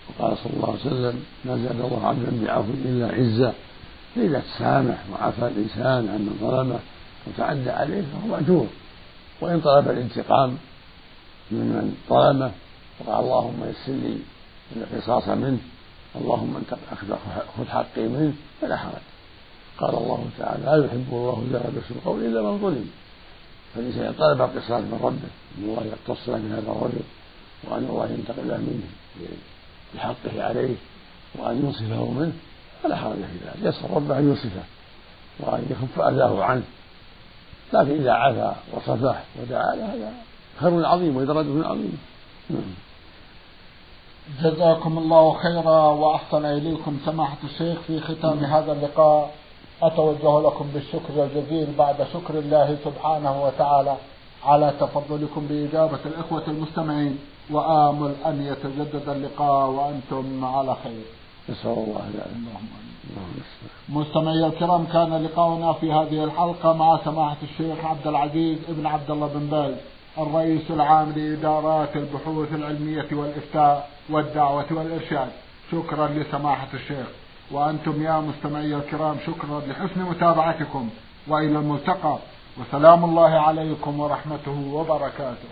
وقال 0.10 0.38
صلى 0.38 0.54
الله 0.54 0.70
عليه 0.70 0.80
وسلم 0.80 1.24
ما 1.46 1.58
زاد 1.58 1.80
الله 1.82 2.08
عبدا 2.08 2.46
بعفو 2.46 2.72
إلا 2.86 3.08
عزة 3.08 3.54
فإذا 4.16 4.40
تسامح 4.40 4.98
وعفى 5.12 5.48
الإنسان 5.48 6.10
عن 6.10 6.22
من 6.28 6.38
ظلمه 6.42 6.80
وتعدى 7.28 7.70
عليه 7.70 8.02
فهو 8.02 8.28
مأجور. 8.28 8.68
وإن 9.42 9.62
طلب 9.62 9.90
الانتقام 9.90 10.58
ممن 11.52 11.96
ظلمه 12.10 12.52
وقال 13.00 13.24
اللهم 13.24 13.60
يسر 13.70 13.92
لي 13.94 14.18
القصاص 14.76 15.28
منه 15.28 15.58
اللهم 16.16 16.58
أنت 16.58 16.80
خذ 17.58 17.66
حقي 17.70 18.08
منه 18.08 18.34
فلا 18.62 18.78
حرج. 18.78 19.06
قال 19.78 19.94
الله 19.96 20.26
تعالى 20.40 20.66
لا 20.66 20.86
يحب 20.86 21.08
الله 21.12 21.44
جار 21.52 21.62
بسوء 21.62 21.98
القول 21.98 22.26
إلا 22.26 22.42
من 22.42 22.58
ظلم. 22.58 22.90
فالانسان 23.76 24.14
طلب 24.14 24.42
القصاص 24.42 24.82
من 24.82 25.00
ربه 25.04 25.30
إن 25.58 25.64
الله 25.64 25.84
يقتص 25.86 26.30
من 26.30 26.52
هذا 26.52 26.72
الرجل 26.72 27.04
وأن 27.64 27.88
الله 27.90 28.06
ينتقم 28.06 28.48
منه 28.48 28.88
بحقه 29.96 30.44
عليه 30.44 30.76
وأن 31.36 31.66
ينصفه 31.66 32.12
منه 32.12 32.34
فلا 32.84 32.96
حرج 32.96 33.16
في 33.16 33.46
ذلك. 33.46 33.76
يسأل 33.76 33.92
ربه 33.96 34.18
أن 34.18 34.30
ينصفه 34.30 34.64
وأن 35.40 35.66
يكف 35.70 36.00
أذاه 36.00 36.44
عنه. 36.44 36.64
لكن 37.74 37.92
إذا 37.92 38.12
عفا 38.12 38.56
وصفح 38.74 39.24
ودعا 39.42 39.76
له 39.76 39.86
هذا 39.94 40.14
خير 40.60 40.86
عظيم 40.86 41.18
ودرجه 41.18 41.68
عظيمه 41.68 41.98
نعم. 42.50 42.74
جزاكم 44.42 44.98
الله 44.98 45.34
خيرا 45.34 45.88
وأحسن 45.88 46.46
إليكم 46.46 47.00
سماحة 47.06 47.38
الشيخ 47.44 47.78
في 47.88 48.00
ختام 48.00 48.40
هذا 48.40 48.72
اللقاء. 48.72 49.34
أتوجه 49.84 50.48
لكم 50.48 50.66
بالشكر 50.74 51.24
الجزيل 51.24 51.74
بعد 51.78 52.08
شكر 52.14 52.34
الله 52.40 52.78
سبحانه 52.86 53.44
وتعالى 53.44 53.96
على 54.46 54.74
تفضلكم 54.80 55.48
بإجابة 55.50 56.00
الإخوة 56.06 56.44
المستمعين 56.48 57.20
وآمل 57.52 58.14
أن 58.26 58.42
يتجدد 58.46 59.10
اللقاء 59.10 59.70
وأنتم 59.70 60.46
على 60.46 60.76
خير. 60.84 61.06
نسأل 61.50 61.72
الله 61.72 62.02
اللهم 62.10 62.68
مستمعي 63.90 64.46
الكرام 64.46 64.86
كان 64.86 65.24
لقاؤنا 65.24 65.74
في 65.74 65.92
هذه 65.92 66.24
الحلقة 66.24 66.74
مع 66.74 67.00
سماحة 67.06 67.38
الشيخ 67.44 67.86
عبد 67.86 68.08
العزيز 68.08 68.58
ابن 68.70 68.86
عبد 68.86 69.12
الله 69.12 69.28
بن 69.28 69.48
باز 69.48 69.74
الرئيس 70.18 70.72
العام 70.72 71.12
لإدارات 71.16 71.96
البحوث 71.96 72.54
العلمية 72.54 73.08
والإفتاء 73.12 73.90
والدعوة 74.10 74.66
والإرشاد. 74.72 75.30
شكرا 75.72 76.08
لسماحة 76.08 76.68
الشيخ. 76.74 77.08
وأنتم 77.52 78.04
يا 78.04 78.20
مستمعي 78.20 78.76
الكرام 78.76 79.16
شكرا 79.28 79.62
لحسن 79.68 80.02
متابعتكم 80.02 80.90
وإلى 81.28 81.60
الملتقى 81.60 82.18
وسلام 82.58 83.06
الله 83.06 83.40
عليكم 83.40 84.00
ورحمته 84.00 84.74
وبركاته. 84.74 85.50